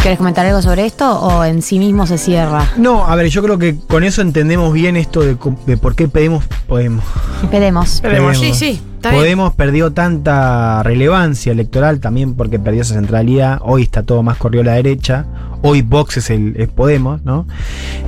¿Quieres 0.00 0.18
comentar 0.18 0.46
algo 0.46 0.62
sobre 0.62 0.86
esto 0.86 1.20
o 1.20 1.44
en 1.44 1.62
sí 1.62 1.80
mismo 1.80 2.06
se 2.06 2.16
cierra? 2.16 2.68
No, 2.76 3.08
a 3.08 3.16
ver, 3.16 3.26
yo 3.26 3.42
creo 3.42 3.58
que 3.58 3.76
con 3.76 4.04
eso 4.04 4.22
entendemos 4.22 4.72
bien 4.72 4.96
esto 4.96 5.20
de, 5.22 5.36
de 5.66 5.76
por 5.76 5.96
qué 5.96 6.06
pedimos 6.06 6.44
Podemos. 6.70 7.04
Pedemos. 7.50 8.00
Podemos, 8.02 8.38
sí, 8.38 8.54
sí. 8.54 8.80
Podemos 9.02 9.52
perdió 9.54 9.92
tanta 9.92 10.84
relevancia 10.84 11.50
electoral 11.50 11.98
también 11.98 12.34
porque 12.34 12.60
perdió 12.60 12.82
esa 12.82 12.94
centralidad. 12.94 13.58
Hoy 13.62 13.82
está 13.82 14.04
todo 14.04 14.22
más 14.22 14.36
corrido 14.36 14.62
a 14.62 14.66
la 14.66 14.74
derecha. 14.74 15.26
Hoy 15.62 15.82
Vox 15.82 16.16
es, 16.16 16.30
el, 16.30 16.54
Podemos, 16.74 17.22
¿no? 17.24 17.46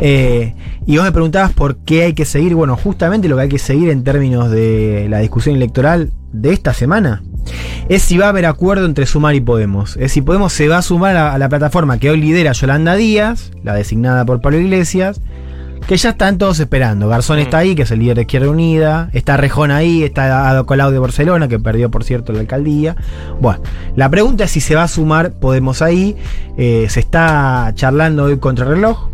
Eh, 0.00 0.54
y 0.86 0.96
vos 0.96 1.04
me 1.04 1.12
preguntabas 1.12 1.52
por 1.52 1.76
qué 1.76 2.04
hay 2.04 2.14
que 2.14 2.24
seguir. 2.24 2.54
Bueno, 2.54 2.76
justamente 2.76 3.28
lo 3.28 3.36
que 3.36 3.42
hay 3.42 3.48
que 3.48 3.58
seguir 3.58 3.90
en 3.90 4.04
términos 4.04 4.50
de 4.50 5.06
la 5.08 5.18
discusión 5.18 5.56
electoral 5.56 6.12
de 6.32 6.52
esta 6.52 6.72
semana 6.72 7.22
es 7.88 8.02
si 8.02 8.16
va 8.16 8.26
a 8.26 8.28
haber 8.30 8.46
acuerdo 8.46 8.86
entre 8.86 9.06
Sumar 9.06 9.34
y 9.34 9.40
Podemos. 9.40 9.96
Es 9.96 10.12
si 10.12 10.22
Podemos 10.22 10.52
se 10.52 10.68
va 10.68 10.78
a 10.78 10.82
sumar 10.82 11.16
a 11.16 11.36
la 11.38 11.48
plataforma 11.48 11.98
que 11.98 12.10
hoy 12.10 12.20
lidera 12.20 12.52
Yolanda 12.52 12.94
Díaz, 12.94 13.50
la 13.62 13.74
designada 13.74 14.24
por 14.24 14.40
Pablo 14.40 14.58
Iglesias, 14.58 15.20
que 15.86 15.96
ya 15.96 16.10
están 16.10 16.38
todos 16.38 16.60
esperando. 16.60 17.08
Garzón 17.08 17.38
está 17.38 17.58
ahí, 17.58 17.74
que 17.74 17.82
es 17.82 17.90
el 17.90 18.00
líder 18.00 18.16
de 18.16 18.22
Izquierda 18.22 18.50
Unida. 18.50 19.10
Está 19.12 19.36
Rejón 19.36 19.70
ahí, 19.70 20.02
está 20.02 20.48
Ado 20.48 20.66
Colau 20.66 20.90
de 20.90 20.98
Barcelona, 20.98 21.48
que 21.48 21.58
perdió, 21.58 21.90
por 21.90 22.04
cierto, 22.04 22.32
la 22.32 22.40
alcaldía. 22.40 22.96
Bueno, 23.40 23.60
la 23.96 24.08
pregunta 24.08 24.44
es 24.44 24.50
si 24.50 24.60
se 24.60 24.74
va 24.74 24.84
a 24.84 24.88
sumar 24.88 25.32
Podemos 25.32 25.82
ahí. 25.82 26.16
Eh, 26.56 26.86
se 26.88 27.00
está 27.00 27.72
charlando 27.74 28.24
hoy 28.24 28.38
contra 28.38 28.64
el 28.64 28.72
reloj. 28.72 29.12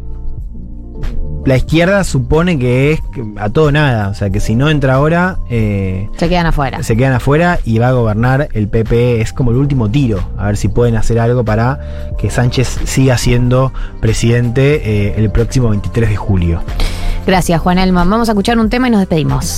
La 1.45 1.57
izquierda 1.57 2.05
supone 2.05 2.59
que 2.59 2.93
es 2.93 3.01
a 3.37 3.49
todo 3.49 3.73
nada. 3.73 4.09
O 4.09 4.15
sea, 4.15 4.29
que 4.31 4.41
si 4.41 4.55
no 4.55 4.69
entra 4.69 4.95
ahora, 4.95 5.39
eh, 5.49 6.09
Se 6.19 6.29
quedan 6.29 6.47
afuera. 6.47 6.83
se 6.83 6.97
quedan 6.97 7.15
afuera 7.15 7.59
y 7.65 7.79
va 7.79 7.89
a 7.89 7.93
gobernar 7.93 8.49
el 8.53 8.69
PP. 8.69 9.21
Es 9.23 9.33
como 9.33 9.51
el 9.53 9.57
último 9.57 9.89
tiro. 9.91 10.21
A 10.37 10.47
ver 10.47 10.57
si 10.57 10.69
pueden 10.69 10.97
hacer 10.97 11.19
algo 11.19 11.45
para 11.45 11.81
que 12.19 12.29
Sánchez 12.31 12.81
siga 12.85 13.17
siendo 13.17 13.73
presidente 14.01 14.83
eh, 15.09 15.15
el 15.17 15.31
próximo 15.31 15.71
23 15.71 16.11
de 16.11 16.17
julio. 16.17 16.61
Gracias, 17.27 17.61
Juan 17.61 17.79
Elman. 17.79 18.09
Vamos 18.09 18.29
a 18.29 18.33
escuchar 18.33 18.59
un 18.59 18.69
tema 18.71 18.89
y 18.89 18.91
nos 18.91 19.01
despedimos. 19.01 19.57